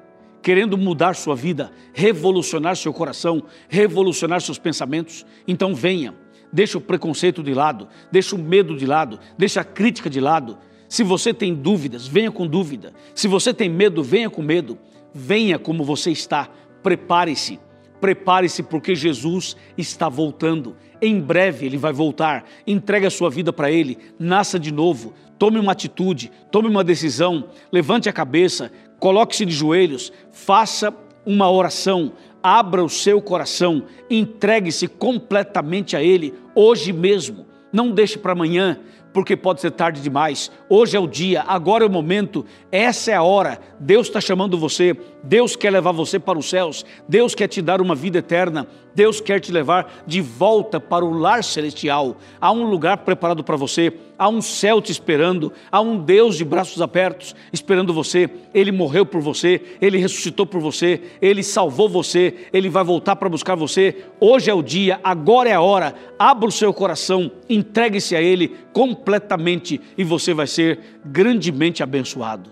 querendo 0.42 0.78
mudar 0.78 1.16
sua 1.16 1.36
vida, 1.36 1.72
revolucionar 1.94 2.76
seu 2.76 2.94
coração, 2.94 3.44
revolucionar 3.70 4.42
seus 4.42 4.58
pensamentos. 4.58 5.26
Então 5.48 5.76
venha, 5.76 6.14
deixa 6.52 6.78
o 6.78 6.82
preconceito 6.82 7.44
de 7.44 7.54
lado, 7.54 7.88
deixa 8.12 8.36
o 8.36 8.40
medo 8.40 8.76
de 8.76 8.86
lado, 8.86 9.20
deixa 9.38 9.62
a 9.62 9.64
crítica 9.66 10.10
de 10.10 10.20
lado. 10.20 10.58
Se 10.90 11.04
você 11.04 11.34
tem 11.34 11.54
dúvidas, 11.54 12.06
venha 12.08 12.32
com 12.32 12.46
dúvida. 12.46 12.94
Se 13.16 13.28
você 13.28 13.54
tem 13.54 13.70
medo, 13.70 14.04
venha 14.04 14.30
com 14.30 14.42
medo. 14.42 14.78
Venha 15.14 15.60
como 15.60 15.84
você 15.84 16.12
está, 16.12 16.50
prepare-se. 16.82 17.60
Prepare-se 18.00 18.64
porque 18.64 18.96
Jesus 18.96 19.56
está 19.78 20.10
voltando. 20.10 20.76
Em 21.02 21.20
breve 21.20 21.66
ele 21.66 21.78
vai 21.78 21.94
voltar. 21.94 22.44
Entregue 22.66 23.06
a 23.06 23.12
sua 23.12 23.30
vida 23.30 23.54
para 23.54 23.72
ele, 23.72 23.98
nasça 24.20 24.60
de 24.60 24.72
novo. 24.72 25.14
Tome 25.38 25.60
uma 25.60 25.72
atitude, 25.72 26.32
tome 26.52 26.68
uma 26.68 26.84
decisão, 26.84 27.50
levante 27.72 28.08
a 28.08 28.14
cabeça, 28.14 28.72
coloque-se 29.02 29.46
de 29.48 29.52
joelhos, 29.52 30.14
faça 30.32 30.94
uma 31.26 31.52
oração, 31.52 32.14
abra 32.42 32.84
o 32.84 32.90
seu 32.90 33.20
coração, 33.20 33.84
entregue-se 34.08 34.88
completamente 34.88 35.98
a 35.98 36.04
Ele 36.04 36.36
hoje 36.54 36.94
mesmo. 36.94 37.48
Não 37.74 37.90
deixe 37.90 38.20
para 38.20 38.34
amanhã, 38.34 38.80
porque 39.12 39.36
pode 39.36 39.60
ser 39.60 39.72
tarde 39.72 40.02
demais. 40.02 40.52
Hoje 40.70 40.96
é 40.96 41.00
o 41.00 41.08
dia, 41.08 41.44
agora 41.48 41.84
é 41.84 41.88
o 41.88 41.92
momento, 41.92 42.46
essa 42.72 43.12
é 43.12 43.16
a 43.16 43.24
hora. 43.24 43.60
Deus 43.80 44.06
está 44.06 44.22
chamando 44.22 44.56
você, 44.56 44.96
Deus 45.24 45.56
quer 45.56 45.72
levar 45.72 45.92
você 45.92 46.20
para 46.20 46.38
os 46.38 46.48
céus, 46.48 46.86
Deus 47.10 47.34
quer 47.34 47.48
te 47.48 47.60
dar 47.60 47.82
uma 47.82 47.96
vida 47.96 48.20
eterna, 48.20 48.68
Deus 48.94 49.22
quer 49.22 49.40
te 49.40 49.52
levar 49.52 50.04
de 50.06 50.22
volta 50.22 50.80
para 50.80 51.06
o 51.06 51.12
lar 51.12 51.44
celestial. 51.44 52.18
Há 52.40 52.52
um 52.52 52.66
lugar 52.66 52.98
preparado 52.98 53.44
para 53.44 53.56
você, 53.56 53.94
há 54.18 54.28
um 54.28 54.42
céu 54.42 54.82
te 54.82 54.92
esperando, 54.92 55.52
há 55.72 55.80
um 55.82 55.98
Deus 55.98 56.38
de 56.38 56.46
braços 56.46 56.82
abertos 56.82 57.36
esperando 57.52 57.94
você. 57.94 58.30
Ele 58.54 58.72
morreu 58.72 59.06
por 59.06 59.22
você, 59.22 59.62
ele 59.82 59.98
ressuscitou 59.98 60.46
por 60.46 60.60
você, 60.60 61.02
ele 61.22 61.44
salvou 61.44 61.88
você, 61.88 62.48
ele 62.52 62.70
vai 62.70 62.84
voltar 62.84 63.16
para 63.16 63.30
buscar 63.30 63.56
você. 63.56 64.06
Hoje 64.20 64.50
é 64.50 64.54
o 64.54 64.62
dia, 64.62 65.00
agora 65.04 65.50
é 65.50 65.54
a 65.54 65.62
hora. 65.62 65.96
Abra 66.20 66.50
o 66.50 66.52
seu 66.52 66.74
coração, 66.74 67.32
entregue-se 67.50 68.16
a 68.16 68.22
ele 68.22 68.56
completamente 68.74 69.80
e 69.98 70.04
você 70.04 70.34
vai 70.34 70.48
ser 70.48 70.80
grandemente 71.06 71.82
abençoado. 71.82 72.50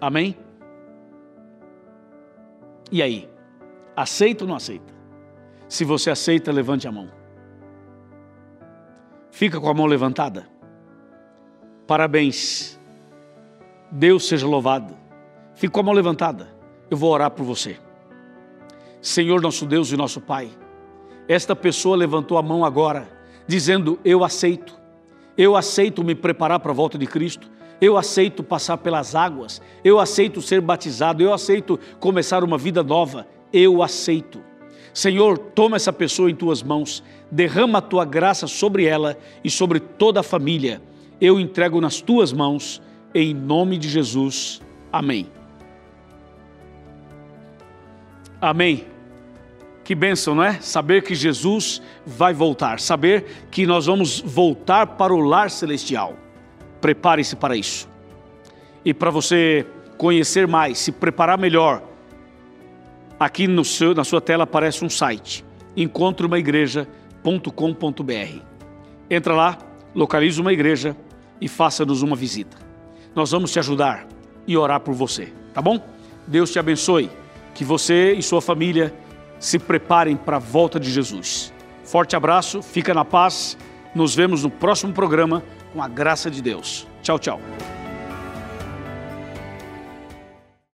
Amém? 0.00 0.34
E 2.90 3.02
aí? 3.02 3.28
Aceita 3.96 4.44
ou 4.44 4.48
não 4.48 4.56
aceita? 4.56 4.92
Se 5.68 5.84
você 5.84 6.10
aceita, 6.10 6.50
levante 6.50 6.88
a 6.88 6.92
mão. 6.92 7.10
Fica 9.30 9.60
com 9.60 9.68
a 9.68 9.74
mão 9.74 9.86
levantada. 9.86 10.48
Parabéns. 11.86 12.80
Deus 13.90 14.26
seja 14.26 14.46
louvado. 14.46 14.96
Fica 15.54 15.72
com 15.72 15.80
a 15.80 15.82
mão 15.84 15.94
levantada. 15.94 16.48
Eu 16.90 16.96
vou 16.96 17.12
orar 17.12 17.30
por 17.30 17.44
você. 17.44 17.78
Senhor 19.00 19.40
nosso 19.40 19.64
Deus 19.64 19.92
e 19.92 19.96
nosso 19.96 20.20
Pai, 20.20 20.50
esta 21.28 21.54
pessoa 21.54 21.96
levantou 21.96 22.36
a 22.36 22.42
mão 22.42 22.64
agora, 22.64 23.08
dizendo: 23.46 23.98
Eu 24.04 24.24
aceito. 24.24 24.78
Eu 25.38 25.56
aceito 25.56 26.02
me 26.02 26.14
preparar 26.14 26.60
para 26.60 26.72
a 26.72 26.74
volta 26.74 26.98
de 26.98 27.06
Cristo 27.06 27.50
eu 27.80 27.96
aceito 27.96 28.42
passar 28.42 28.76
pelas 28.78 29.14
águas, 29.14 29.60
eu 29.82 29.98
aceito 29.98 30.42
ser 30.42 30.60
batizado, 30.60 31.22
eu 31.22 31.32
aceito 31.32 31.78
começar 31.98 32.44
uma 32.44 32.58
vida 32.58 32.82
nova, 32.82 33.26
eu 33.52 33.82
aceito. 33.82 34.42
Senhor, 34.92 35.38
toma 35.38 35.76
essa 35.76 35.92
pessoa 35.92 36.30
em 36.30 36.34
tuas 36.34 36.62
mãos, 36.62 37.02
derrama 37.30 37.78
a 37.78 37.82
tua 37.82 38.04
graça 38.04 38.46
sobre 38.46 38.84
ela 38.84 39.16
e 39.42 39.50
sobre 39.50 39.80
toda 39.80 40.20
a 40.20 40.24
família. 40.24 40.82
Eu 41.20 41.38
entrego 41.38 41.80
nas 41.80 42.00
tuas 42.00 42.32
mãos, 42.32 42.82
em 43.14 43.32
nome 43.32 43.78
de 43.78 43.88
Jesus. 43.88 44.60
Amém. 44.92 45.28
Amém. 48.40 48.86
Que 49.84 49.94
bênção, 49.94 50.34
não 50.34 50.44
é? 50.44 50.54
Saber 50.60 51.02
que 51.02 51.14
Jesus 51.14 51.82
vai 52.06 52.32
voltar, 52.32 52.78
saber 52.78 53.46
que 53.50 53.66
nós 53.66 53.86
vamos 53.86 54.20
voltar 54.20 54.86
para 54.86 55.12
o 55.12 55.20
lar 55.20 55.50
celestial. 55.50 56.16
Prepare-se 56.80 57.36
para 57.36 57.56
isso. 57.56 57.88
E 58.84 58.94
para 58.94 59.10
você 59.10 59.66
conhecer 59.98 60.46
mais, 60.46 60.78
se 60.78 60.92
preparar 60.92 61.38
melhor, 61.38 61.82
aqui 63.18 63.46
no 63.46 63.64
seu, 63.64 63.94
na 63.94 64.04
sua 64.04 64.20
tela 64.20 64.44
aparece 64.44 64.84
um 64.84 64.88
site, 64.88 65.44
encontreumaigreja.com.br. 65.76 68.40
Entra 69.10 69.34
lá, 69.34 69.58
localize 69.94 70.40
uma 70.40 70.52
igreja 70.52 70.96
e 71.40 71.48
faça-nos 71.48 72.02
uma 72.02 72.16
visita. 72.16 72.56
Nós 73.14 73.32
vamos 73.32 73.52
te 73.52 73.58
ajudar 73.58 74.06
e 74.46 74.56
orar 74.56 74.80
por 74.80 74.94
você, 74.94 75.32
tá 75.52 75.60
bom? 75.60 75.84
Deus 76.26 76.50
te 76.50 76.58
abençoe, 76.58 77.10
que 77.54 77.64
você 77.64 78.14
e 78.14 78.22
sua 78.22 78.40
família 78.40 78.94
se 79.38 79.58
preparem 79.58 80.16
para 80.16 80.36
a 80.36 80.40
volta 80.40 80.80
de 80.80 80.90
Jesus. 80.90 81.52
Forte 81.84 82.14
abraço, 82.14 82.62
fica 82.62 82.94
na 82.94 83.04
paz. 83.04 83.58
Nos 83.94 84.14
vemos 84.14 84.44
no 84.44 84.50
próximo 84.50 84.92
programa 84.92 85.42
com 85.72 85.82
a 85.82 85.88
graça 85.88 86.30
de 86.30 86.42
Deus. 86.42 86.86
Tchau, 87.02 87.18
tchau. 87.18 87.40